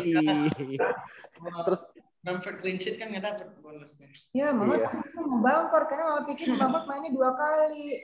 Kalau 1.35 1.61
Terus- 1.67 1.89
Bamford 2.23 2.63
clean 2.63 2.79
sheet 2.79 2.95
kan 2.95 3.11
nggak 3.11 3.25
dapet 3.25 3.51
bonusnya. 3.59 4.07
Ya, 4.31 4.55
mama 4.55 4.79
Iya. 4.79 4.87
tadi 4.87 5.19
mau 5.27 5.43
Bamford 5.43 5.85
karena 5.91 6.03
mama 6.07 6.21
pikir 6.23 6.55
Bamford 6.55 6.85
mainnya 6.87 7.11
dua 7.11 7.35
kali. 7.35 7.99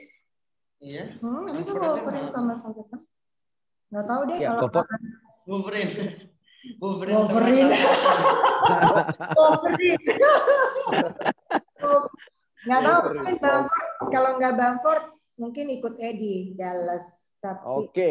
Iya. 0.80 1.04
Hmm, 1.20 1.44
tapi 1.44 1.60
kan 1.62 1.76
Wolverine 1.76 2.30
sama 2.32 2.52
Southampton. 2.56 3.04
Nggak 3.92 4.06
tahu 4.08 4.20
deh 4.32 4.38
Ya, 4.40 4.48
kalau. 4.56 4.84
Wolverine. 5.44 5.90
Wolverine, 6.80 7.16
Wolverine. 7.16 7.72
Wolverine. 9.40 10.04
Nggak 12.60 12.80
tahu 12.84 12.98
mungkin 13.16 13.36
Bamford 13.40 13.84
kalau 14.12 14.30
nggak 14.36 14.54
Bamford 14.56 15.04
mungkin 15.40 15.66
ikut 15.72 15.94
Eddie 15.96 16.52
Dallas 16.52 17.36
tapi 17.40 17.64
Oke. 17.64 18.08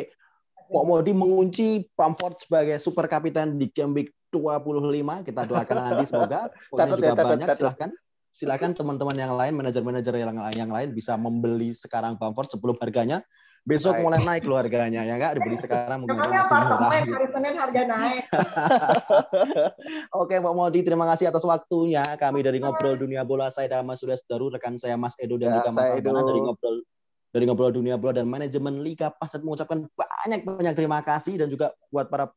Pak 0.69 0.85
Modi 0.85 1.13
mengunci 1.13 1.85
Bamford 1.97 2.37
sebagai 2.45 2.77
super 2.81 3.09
kapiten 3.09 3.57
di 3.57 3.69
game 3.73 3.93
week 3.93 4.09
25. 4.29 5.25
Kita 5.25 5.41
doakan 5.45 5.77
nanti 5.81 6.05
semoga 6.05 6.49
poinnya 6.69 6.85
Catat 6.85 6.97
juga 6.97 7.05
ya, 7.05 7.13
catat, 7.13 7.25
banyak. 7.25 7.47
catat. 7.49 7.57
Silahkan. 7.57 7.89
Silahkan 8.29 8.77
teman-teman 8.77 9.17
yang 9.17 9.33
lain, 9.33 9.57
manajer-manajer 9.57 10.13
yang, 10.21 10.37
yang 10.53 10.69
lain 10.69 10.93
bisa 10.93 11.17
membeli 11.17 11.73
sekarang 11.73 12.13
Bamford 12.15 12.53
sebelum 12.53 12.77
harganya. 12.77 13.25
Besok 13.67 13.99
mulai 14.01 14.21
naik 14.23 14.47
loh 14.47 14.55
harganya. 14.55 15.03
Ya 15.03 15.17
nggak? 15.17 15.41
Dibeli 15.41 15.57
sekarang 15.57 16.05
mungkin 16.05 16.21
masih 16.21 16.55
murah. 16.57 16.79
gitu. 17.03 17.13
hari 17.13 17.27
Senin 17.27 17.53
harga 17.57 17.81
naik. 17.85 18.23
Oke 20.21 20.35
Pak 20.39 20.53
Modi, 20.55 20.79
terima 20.85 21.05
kasih 21.09 21.33
atas 21.33 21.43
waktunya. 21.43 22.05
Kami 22.17 22.39
dari 22.45 22.61
Ngobrol 22.61 22.95
Dunia 22.95 23.25
Bola, 23.27 23.51
saya 23.51 23.67
Dama 23.67 23.97
Sudah 23.97 24.15
Sedaru, 24.15 24.53
rekan 24.53 24.77
saya 24.79 24.95
Mas 24.95 25.17
Edo 25.19 25.35
dan 25.37 25.53
Ya, 25.53 25.55
juga 25.61 25.69
Mas 25.75 25.91
Edo. 25.91 26.09
dari 26.13 26.41
Ngobrol 26.41 26.77
dari 27.29 27.43
Ngobrol 27.45 27.73
Dunia 27.73 27.95
Bola 28.01 28.21
dan 28.21 28.25
manajemen 28.25 28.81
Liga 28.81 29.13
Pasat 29.13 29.45
mengucapkan 29.45 29.85
banyak-banyak 29.93 30.73
terima 30.73 30.99
kasih 31.05 31.37
dan 31.37 31.47
juga 31.49 31.73
buat 31.93 32.09
para 32.09 32.33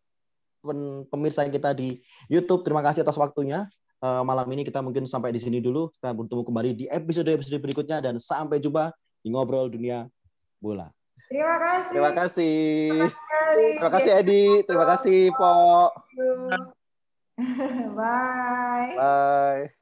pemirsa 1.10 1.42
kita 1.50 1.74
di 1.74 1.98
YouTube, 2.30 2.62
terima 2.62 2.84
kasih 2.86 3.02
atas 3.02 3.18
waktunya. 3.18 3.66
Eh, 4.02 4.22
malam 4.26 4.50
ini 4.50 4.66
kita 4.66 4.82
mungkin 4.82 5.06
sampai 5.06 5.30
di 5.30 5.38
sini 5.38 5.62
dulu. 5.62 5.86
Kita 5.94 6.10
bertemu 6.10 6.42
kembali 6.42 6.70
di 6.74 6.84
episode-episode 6.90 7.62
berikutnya 7.62 8.02
dan 8.02 8.18
sampai 8.18 8.58
jumpa 8.58 8.90
di 9.22 9.30
Ngobrol 9.30 9.70
Dunia 9.70 10.10
Bola. 10.58 10.90
Terima 11.30 11.56
kasih. 11.56 11.92
terima 11.96 12.12
kasih 12.12 12.60
terima 13.56 13.90
kasih 13.92 14.10
Edi 14.20 14.44
terima 14.68 14.84
kasih 14.84 15.20
Po 15.32 15.88
Bye. 17.96 18.92
bye 18.96 19.81